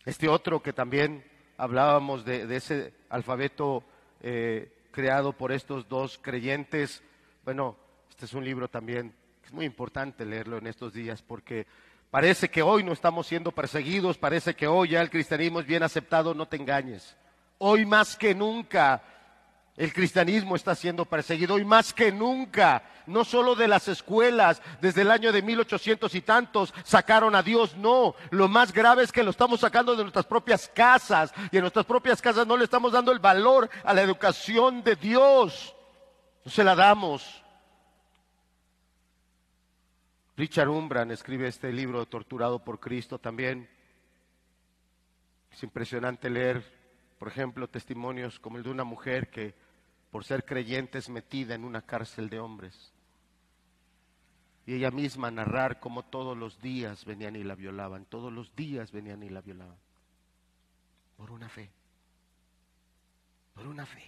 [0.05, 1.25] Este otro que también
[1.57, 3.85] hablábamos de, ese alfabeto
[4.21, 7.03] eh, creado por estos dos creyentes.
[7.45, 7.77] Bueno,
[8.09, 9.13] este es un libro también
[9.49, 11.67] es muy importante leerlo en estos días porque
[12.11, 15.83] parece que hoy no estamos siendo perseguidos, parece que hoy ya el cristianismo es bien
[15.83, 17.17] aceptado, no te engañes.
[17.57, 19.03] Hoy más que nunca
[19.79, 25.01] el cristianismo está siendo perseguido y más que nunca, no solo de las escuelas, desde
[25.01, 29.23] el año de 1800 y tantos sacaron a Dios, no, lo más grave es que
[29.23, 32.93] lo estamos sacando de nuestras propias casas y en nuestras propias casas no le estamos
[32.93, 35.75] dando el valor a la educación de Dios,
[36.45, 37.43] no se la damos.
[40.39, 43.69] Richard Umbran escribe este libro, Torturado por Cristo, también.
[45.51, 46.63] Es impresionante leer,
[47.19, 49.57] por ejemplo, testimonios como el de una mujer que
[50.13, 52.93] por ser creyentes metida en una cárcel de hombres.
[54.65, 58.93] Y ella misma narrar cómo todos los días venían y la violaban, todos los días
[58.93, 59.79] venían y la violaban.
[61.17, 61.69] Por una fe,
[63.55, 64.05] por una fe.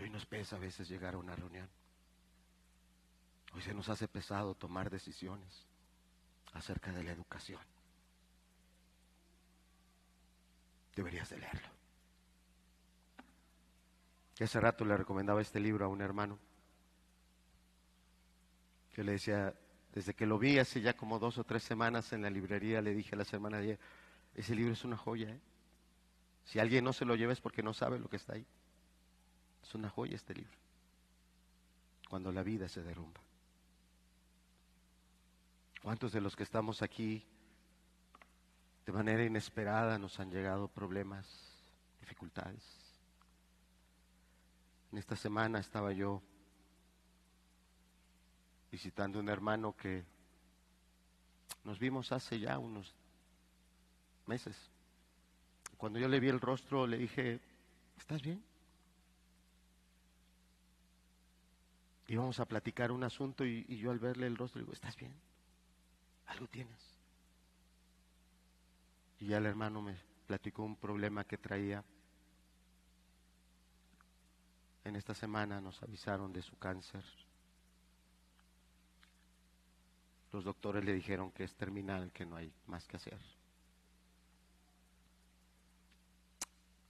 [0.00, 1.68] hoy nos pesa a veces llegar a una reunión.
[3.54, 5.66] Hoy se nos hace pesado tomar decisiones
[6.52, 7.60] acerca de la educación.
[11.00, 11.68] deberías de leerlo.
[14.40, 16.38] Hace rato le recomendaba este libro a un hermano
[18.94, 19.54] que le decía,
[19.92, 22.94] desde que lo vi hace ya como dos o tres semanas en la librería, le
[22.94, 23.64] dije a las hermanas,
[24.34, 25.30] ese libro es una joya.
[25.30, 25.40] ¿eh?
[26.44, 28.46] Si alguien no se lo lleva es porque no sabe lo que está ahí.
[29.62, 30.56] Es una joya este libro.
[32.08, 33.20] Cuando la vida se derrumba.
[35.82, 37.24] ¿Cuántos de los que estamos aquí
[38.84, 41.26] de manera inesperada nos han llegado problemas,
[42.00, 42.62] dificultades?
[44.92, 46.22] En esta semana estaba yo
[48.70, 50.04] visitando a un hermano que
[51.64, 52.94] nos vimos hace ya unos
[54.26, 54.56] meses.
[55.78, 57.40] Cuando yo le vi el rostro, le dije,
[57.98, 58.44] ¿estás bien?
[62.06, 65.29] Íbamos a platicar un asunto y, y yo al verle el rostro digo, ¿estás bien?
[66.30, 66.98] ¿Algo tienes?
[69.20, 71.84] Y ya el hermano me platicó un problema que traía.
[74.82, 77.04] En esta semana nos avisaron de su cáncer
[80.32, 83.18] Los doctores le dijeron que es terminal, que no hay más que hacer.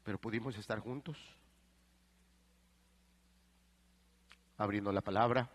[0.04, 1.16] Pero pudimos estar juntos,
[4.58, 5.48] abriendo la palabra,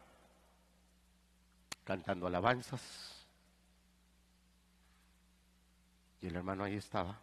[1.83, 3.14] cantando alabanzas.
[6.25, 7.19] Y el hermano ahí estaba,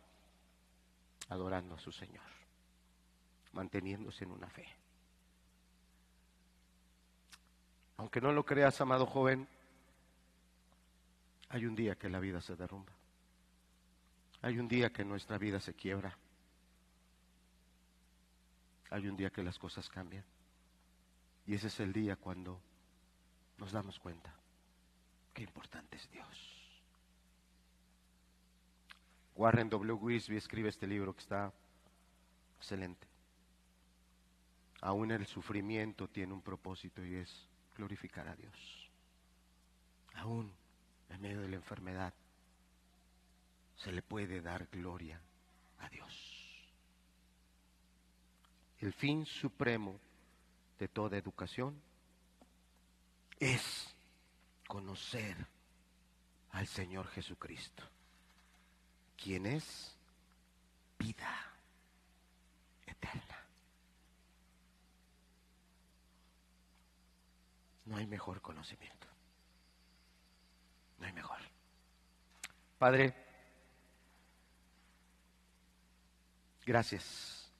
[1.28, 2.22] adorando a su Señor,
[3.50, 4.64] manteniéndose en una fe.
[7.96, 9.48] Aunque no lo creas, amado joven,
[11.48, 12.92] hay un día que la vida se derrumba.
[14.40, 16.16] Hay un día que nuestra vida se quiebra.
[18.90, 20.24] Hay un día que las cosas cambian.
[21.48, 22.60] Y ese es el día cuando
[23.58, 24.32] nos damos cuenta
[25.34, 26.51] qué importante es Dios.
[29.36, 29.92] Warren W.
[29.92, 31.52] Wisby escribe este libro que está
[32.58, 33.06] excelente.
[34.80, 38.90] Aún el sufrimiento tiene un propósito y es glorificar a Dios.
[40.14, 40.52] Aún
[41.08, 42.14] en medio de la enfermedad,
[43.76, 45.20] se le puede dar gloria
[45.78, 46.32] a Dios.
[48.78, 50.00] El fin supremo
[50.78, 51.80] de toda educación
[53.38, 53.94] es
[54.66, 55.36] conocer
[56.50, 57.84] al Señor Jesucristo,
[59.16, 59.96] quien es
[60.98, 61.52] vida
[62.86, 63.38] eterna.
[67.86, 69.06] No hay mejor conocimiento.
[70.98, 71.38] No hay mejor.
[72.78, 73.14] Padre,
[76.64, 77.50] gracias.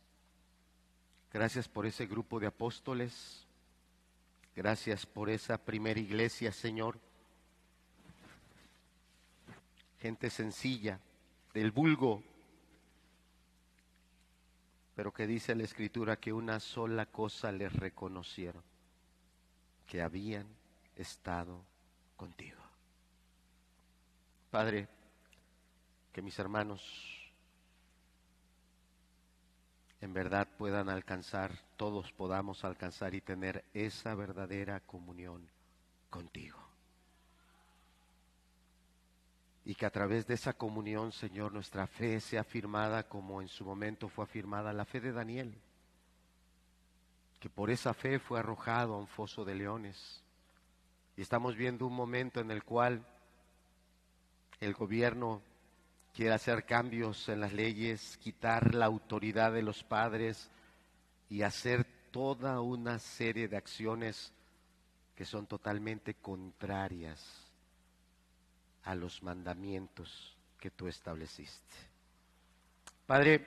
[1.33, 3.47] Gracias por ese grupo de apóstoles.
[4.55, 6.99] Gracias por esa primera iglesia, Señor.
[10.01, 11.01] Gente sencilla,
[11.53, 12.23] del vulgo,
[14.95, 18.63] pero que dice la Escritura que una sola cosa les reconocieron,
[19.87, 20.47] que habían
[20.97, 21.65] estado
[22.17, 22.61] contigo.
[24.51, 24.89] Padre,
[26.13, 27.33] que mis hermanos
[30.03, 35.49] en verdad puedan alcanzar, todos podamos alcanzar y tener esa verdadera comunión
[36.11, 36.72] contigo.
[39.65, 43.65] Y que a través de esa comunión, Señor, nuestra fe sea afirmada como en su
[43.65, 45.55] momento fue afirmada la fe de Daniel,
[47.39, 50.23] que por esa fe fue arrojado a un foso de leones.
[51.17, 53.07] Y estamos viendo un momento en el cual
[54.61, 55.43] el gobierno
[56.13, 60.51] quiere hacer cambios en las leyes, quitar la autoridad de los padres
[61.29, 64.33] y hacer toda una serie de acciones
[65.15, 67.42] que son totalmente contrarias
[68.85, 71.77] a los mandamientos que tú estableciste.
[73.07, 73.47] Padre,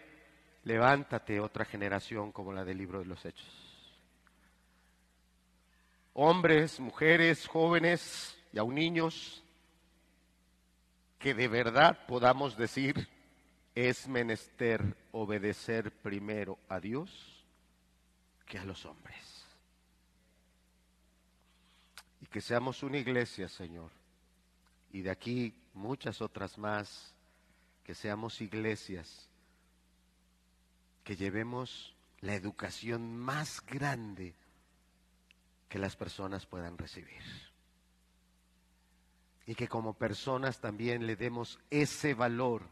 [0.64, 3.48] levántate otra generación como la del libro de los Hechos.
[6.14, 9.44] Hombres, mujeres, jóvenes y aún niños
[11.20, 13.08] que de verdad podamos decir
[13.74, 17.44] es menester obedecer primero a Dios
[18.46, 19.46] que a los hombres.
[22.22, 23.92] Y que seamos una iglesia, Señor,
[24.96, 27.14] y de aquí muchas otras más,
[27.84, 29.28] que seamos iglesias,
[31.04, 34.34] que llevemos la educación más grande
[35.68, 37.22] que las personas puedan recibir
[39.46, 42.64] y que como personas también le demos ese valor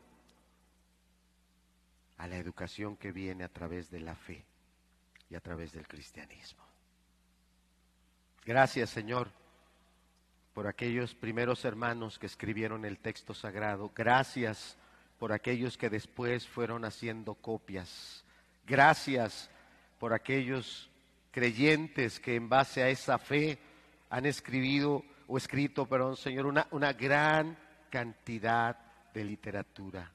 [2.16, 4.46] a la educación que viene a través de la fe
[5.30, 6.64] y a través del cristianismo.
[8.46, 9.43] Gracias Señor
[10.54, 13.92] por aquellos primeros hermanos que escribieron el texto sagrado.
[13.96, 14.78] Gracias
[15.18, 18.24] por aquellos que después fueron haciendo copias.
[18.66, 19.50] Gracias
[20.00, 20.90] por aquellos
[21.32, 23.58] creyentes que en base a esa fe
[24.10, 27.58] han escribido o escrito, perdón, Señor, una, una gran
[27.90, 28.78] cantidad
[29.14, 30.12] de literatura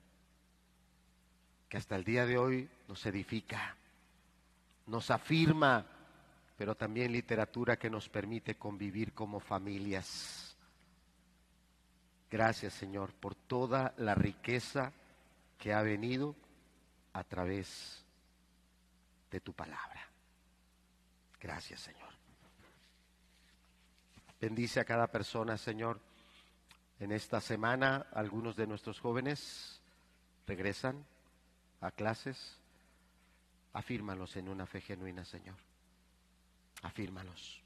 [1.69, 3.77] que hasta el día de hoy nos edifica,
[4.86, 5.86] nos afirma,
[6.59, 10.56] pero también literatura que nos permite convivir como familias.
[12.28, 14.93] Gracias, Señor, por toda la riqueza
[15.56, 16.35] que ha venido
[17.12, 18.05] a través
[19.30, 20.09] de tu palabra.
[21.40, 22.09] Gracias, Señor.
[24.40, 26.01] Bendice a cada persona, Señor.
[26.98, 29.80] En esta semana algunos de nuestros jóvenes
[30.44, 31.06] regresan
[31.80, 32.59] a clases.
[33.72, 35.68] Afírmalos en una fe genuina, Señor.
[36.82, 37.62] Afírmalos.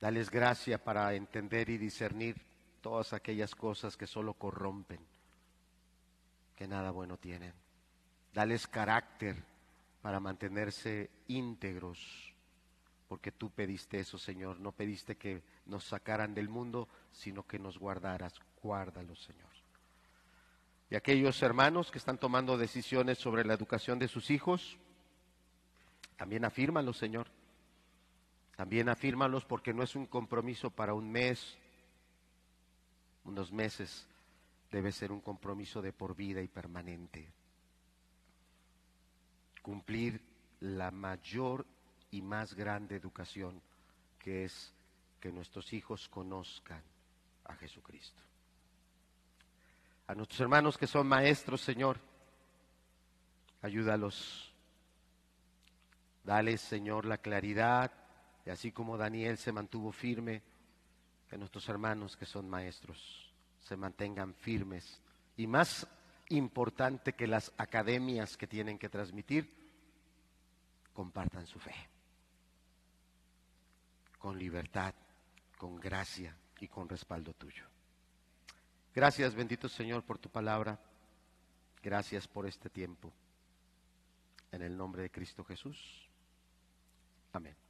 [0.00, 2.36] Dales gracia para entender y discernir
[2.80, 5.00] todas aquellas cosas que solo corrompen,
[6.56, 7.52] que nada bueno tienen.
[8.32, 9.36] Dales carácter
[10.00, 12.34] para mantenerse íntegros,
[13.08, 14.60] porque tú pediste eso, Señor.
[14.60, 18.34] No pediste que nos sacaran del mundo, sino que nos guardaras.
[18.62, 19.50] Guárdalos, Señor.
[20.90, 24.78] Y aquellos hermanos que están tomando decisiones sobre la educación de sus hijos,
[26.16, 27.28] también afírmalos, Señor.
[28.60, 31.56] También afírmalos porque no es un compromiso para un mes,
[33.24, 34.06] unos meses,
[34.70, 37.32] debe ser un compromiso de por vida y permanente
[39.62, 40.20] cumplir
[40.60, 41.64] la mayor
[42.10, 43.62] y más grande educación,
[44.18, 44.74] que es
[45.20, 46.82] que nuestros hijos conozcan
[47.44, 48.22] a Jesucristo.
[50.06, 51.98] A nuestros hermanos que son maestros, Señor,
[53.62, 54.52] ayúdalos.
[56.24, 57.90] Dale, Señor, la claridad,
[58.44, 60.42] y así como Daniel se mantuvo firme,
[61.28, 65.00] que nuestros hermanos que son maestros se mantengan firmes
[65.36, 65.86] y más
[66.30, 69.52] importante que las academias que tienen que transmitir,
[70.92, 71.74] compartan su fe.
[74.18, 74.94] Con libertad,
[75.56, 77.64] con gracia y con respaldo tuyo.
[78.94, 80.78] Gracias, bendito Señor, por tu palabra.
[81.82, 83.12] Gracias por este tiempo.
[84.52, 86.08] En el nombre de Cristo Jesús.
[87.32, 87.69] Amén.